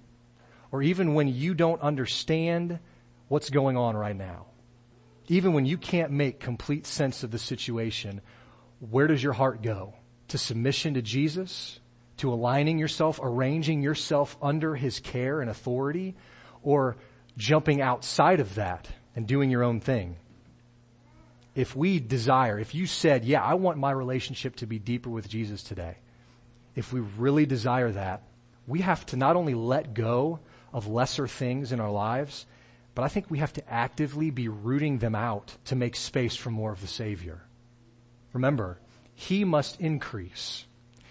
or 0.71 0.83
even 0.83 1.15
when 1.15 1.29
you 1.29 1.55
don't 1.55 1.81
understand 1.81 2.79
what's 3.29 3.51
going 3.51 3.77
on 3.77 3.97
right 3.97 4.17
now. 4.17 4.47
Even 5.29 5.53
when 5.53 5.67
you 5.67 5.79
can't 5.79 6.11
make 6.11 6.41
complete 6.41 6.87
sense 6.87 7.23
of 7.23 7.31
the 7.31 7.39
situation, 7.39 8.21
where 8.81 9.07
does 9.07 9.23
your 9.23 9.33
heart 9.33 9.63
go? 9.63 9.95
To 10.29 10.39
submission 10.39 10.95
to 10.95 11.03
Jesus? 11.03 11.81
To 12.19 12.33
aligning 12.33 12.79
yourself, 12.79 13.21
arranging 13.23 13.83
yourself 13.83 14.37
under 14.43 14.75
His 14.75 15.01
care 15.01 15.41
and 15.41 15.51
authority? 15.51 16.17
Or 16.63 16.97
jumping 17.37 17.81
outside 17.81 18.41
of 18.41 18.57
that 18.57 18.89
and 19.15 19.27
doing 19.27 19.51
your 19.51 19.63
own 19.63 19.81
thing? 19.81 20.17
If 21.55 21.75
we 21.75 21.99
desire, 21.99 22.59
if 22.59 22.75
you 22.75 22.87
said, 22.87 23.25
yeah, 23.25 23.43
I 23.43 23.55
want 23.55 23.79
my 23.79 23.91
relationship 23.91 24.57
to 24.57 24.67
be 24.67 24.79
deeper 24.79 25.11
with 25.11 25.29
Jesus 25.29 25.63
today, 25.63 25.97
if 26.77 26.93
we 26.93 27.01
really 27.01 27.47
desire 27.47 27.91
that, 27.91 28.23
we 28.67 28.81
have 28.81 29.05
to 29.07 29.17
not 29.17 29.37
only 29.37 29.55
let 29.55 29.95
go 29.95 30.39
of 30.73 30.87
lesser 30.87 31.27
things 31.27 31.73
in 31.73 31.81
our 31.81 31.91
lives, 31.91 32.47
but 32.95 33.03
I 33.03 33.09
think 33.09 33.31
we 33.31 33.39
have 33.39 33.53
to 33.55 33.73
actively 33.73 34.31
be 34.31 34.49
rooting 34.49 34.99
them 34.99 35.15
out 35.15 35.57
to 35.67 35.77
make 35.77 35.97
space 35.97 36.37
for 36.37 36.51
more 36.51 36.73
of 36.73 36.81
the 36.81 36.87
Savior. 36.87 37.43
Remember, 38.33 38.79
he 39.15 39.45
must 39.45 39.81
increase. 39.81 40.67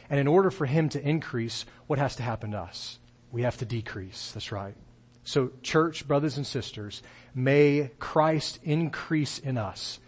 And 0.10 0.20
in 0.20 0.28
order 0.28 0.52
for 0.52 0.66
him 0.66 0.90
to 0.90 1.08
increase, 1.08 1.66
what 1.88 2.00
has 2.00 2.16
to 2.16 2.24
happen 2.24 2.52
to 2.52 2.60
us? 2.60 3.00
We 3.32 3.44
have 3.44 3.58
to 3.58 3.66
decrease. 3.66 4.32
That's 4.32 4.52
right. 4.52 4.76
So, 5.24 5.52
church, 5.62 6.08
brothers 6.08 6.38
and 6.38 6.48
sisters, 6.48 7.04
may 7.36 7.92
Christ 8.00 8.60
increase 8.64 9.38
in 9.38 9.58
us 9.58 10.00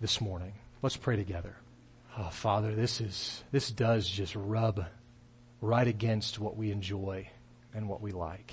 this 0.00 0.20
morning. 0.20 0.54
Let's 0.80 0.96
pray 0.96 1.16
together. 1.16 1.56
Oh, 2.16 2.30
Father, 2.30 2.74
this 2.74 3.02
is, 3.02 3.44
this 3.52 3.70
does 3.70 4.08
just 4.08 4.34
rub 4.34 4.86
right 5.60 5.86
against 5.86 6.38
what 6.38 6.56
we 6.56 6.70
enjoy 6.70 7.28
and 7.74 7.86
what 7.86 8.00
we 8.00 8.12
like. 8.12 8.52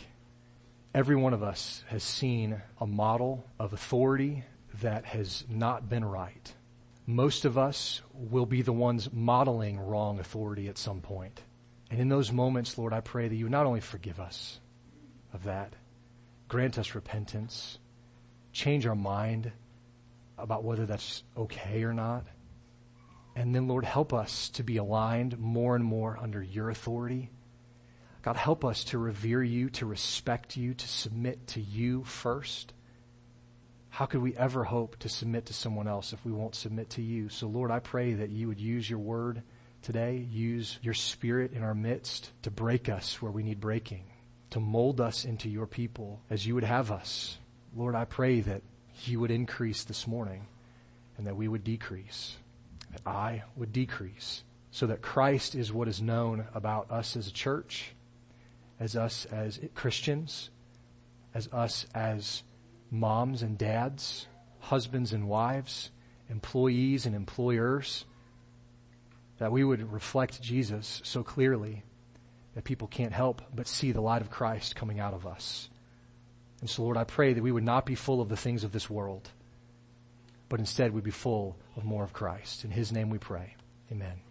Every 0.94 1.16
one 1.16 1.34
of 1.34 1.44
us 1.44 1.86
has 1.88 2.04
seen 2.04 2.62
a 2.82 2.86
model 2.86 3.46
of 3.60 3.72
authority 3.72 4.44
that 4.82 5.06
has 5.06 5.46
not 5.50 5.88
been 5.88 6.04
right. 6.04 6.54
Most 7.06 7.46
of 7.46 7.58
us 7.58 8.02
will 8.14 8.46
be 8.46 8.62
the 8.62 8.74
ones 8.74 9.10
modeling 9.14 9.80
wrong 9.80 10.20
authority 10.20 10.68
at 10.68 10.78
some 10.78 11.00
point. 11.00 11.42
And 11.90 12.02
in 12.02 12.10
those 12.10 12.32
moments, 12.32 12.78
Lord, 12.78 12.92
I 12.92 13.00
pray 13.00 13.30
that 13.30 13.36
you 13.36 13.48
not 13.48 13.66
only 13.66 13.80
forgive 13.80 14.20
us 14.20 14.60
of 15.34 15.46
that, 15.46 15.74
grant 16.50 16.78
us 16.78 16.94
repentance, 16.94 17.80
change 18.52 18.86
our 18.86 18.96
mind 18.96 19.54
about 20.38 20.64
whether 20.64 20.86
that's 20.86 21.24
okay 21.36 21.84
or 21.84 21.94
not. 21.94 22.26
And 23.36 23.54
then, 23.54 23.68
Lord, 23.68 23.86
help 23.86 24.14
us 24.14 24.50
to 24.52 24.64
be 24.64 24.78
aligned 24.78 25.38
more 25.38 25.76
and 25.76 25.86
more 25.86 26.18
under 26.20 26.42
your 26.42 26.70
authority. 26.70 27.30
God, 28.24 28.36
help 28.36 28.66
us 28.66 28.84
to 28.86 28.98
revere 28.98 29.44
you, 29.44 29.70
to 29.72 29.86
respect 29.86 30.58
you, 30.58 30.74
to 30.74 30.88
submit 30.88 31.48
to 31.48 31.62
you 31.62 32.04
first. 32.04 32.74
How 33.90 34.06
could 34.06 34.22
we 34.22 34.36
ever 34.36 34.64
hope 34.64 34.98
to 35.00 35.10
submit 35.10 35.46
to 35.48 35.54
someone 35.54 35.88
else 35.88 36.14
if 36.14 36.26
we 36.26 36.32
won't 36.32 36.56
submit 36.56 36.90
to 36.92 37.02
you? 37.02 37.30
So, 37.30 37.48
Lord, 37.48 37.72
I 37.72 37.80
pray 37.80 38.14
that 38.14 38.30
you 38.30 38.48
would 38.48 38.60
use 38.60 38.90
your 38.90 39.00
word 39.00 39.44
today, 39.82 40.28
use 40.30 40.78
your 40.82 40.94
spirit 40.94 41.54
in 41.54 41.64
our 41.64 41.76
midst 41.76 42.32
to 42.42 42.52
break 42.52 42.90
us 42.90 43.22
where 43.22 43.32
we 43.32 43.44
need 43.44 43.60
breaking, 43.60 44.12
to 44.50 44.60
mold 44.60 45.00
us 45.00 45.26
into 45.26 45.50
your 45.50 45.68
people 45.68 46.22
as 46.30 46.46
you 46.46 46.56
would 46.56 46.64
have 46.64 46.92
us. 46.92 47.38
Lord, 47.76 47.96
I 47.96 48.06
pray 48.06 48.42
that 48.42 48.62
you 49.06 49.20
would 49.20 49.32
increase 49.32 49.84
this 49.84 50.08
morning 50.08 50.48
and 51.18 51.28
that 51.28 51.36
we 51.36 51.48
would 51.48 51.64
decrease, 51.64 52.38
that 52.92 53.02
I 53.06 53.44
would 53.56 53.74
decrease, 53.74 54.44
so 54.72 54.88
that 54.88 55.02
Christ 55.02 55.56
is 55.56 55.74
what 55.74 55.88
is 55.88 56.02
known 56.02 56.46
about 56.54 56.92
us 56.92 57.16
as 57.16 57.28
a 57.28 57.34
church, 57.34 57.94
as 58.80 58.96
us 58.96 59.26
as 59.26 59.60
Christians, 59.76 60.50
as 61.34 61.50
us 61.52 61.86
as 61.94 62.44
moms 62.92 63.42
and 63.42 63.58
dads, 63.58 64.28
husbands 64.60 65.14
and 65.14 65.28
wives, 65.28 65.92
employees 66.30 67.06
and 67.06 67.16
employers 67.16 68.06
that 69.38 69.52
we 69.52 69.64
would 69.64 69.92
reflect 69.92 70.42
Jesus 70.42 71.02
so 71.04 71.24
clearly 71.24 71.84
that 72.56 72.64
people 72.64 72.88
can't 72.88 73.14
help 73.14 73.42
but 73.54 73.68
see 73.68 73.92
the 73.92 74.02
light 74.02 74.22
of 74.22 74.32
Christ 74.32 74.76
coming 74.76 75.00
out 75.00 75.14
of 75.14 75.28
us. 75.28 75.70
And 76.62 76.70
so, 76.70 76.84
Lord, 76.84 76.98
I 76.98 77.04
pray 77.04 77.34
that 77.34 77.44
we 77.44 77.52
would 77.52 77.64
not 77.64 77.86
be 77.86 77.96
full 77.96 78.22
of 78.22 78.30
the 78.30 78.38
things 78.38 78.64
of 78.64 78.72
this 78.72 78.90
world, 78.90 79.30
but 80.50 80.60
instead 80.60 80.92
we'd 80.92 81.04
be 81.04 81.12
full 81.12 81.56
of 81.76 81.84
more 81.84 82.04
of 82.04 82.14
Christ. 82.14 82.64
In 82.64 82.72
His 82.72 82.92
name 82.92 83.10
we 83.10 83.20
pray. 83.20 83.56
Amen. 83.92 84.22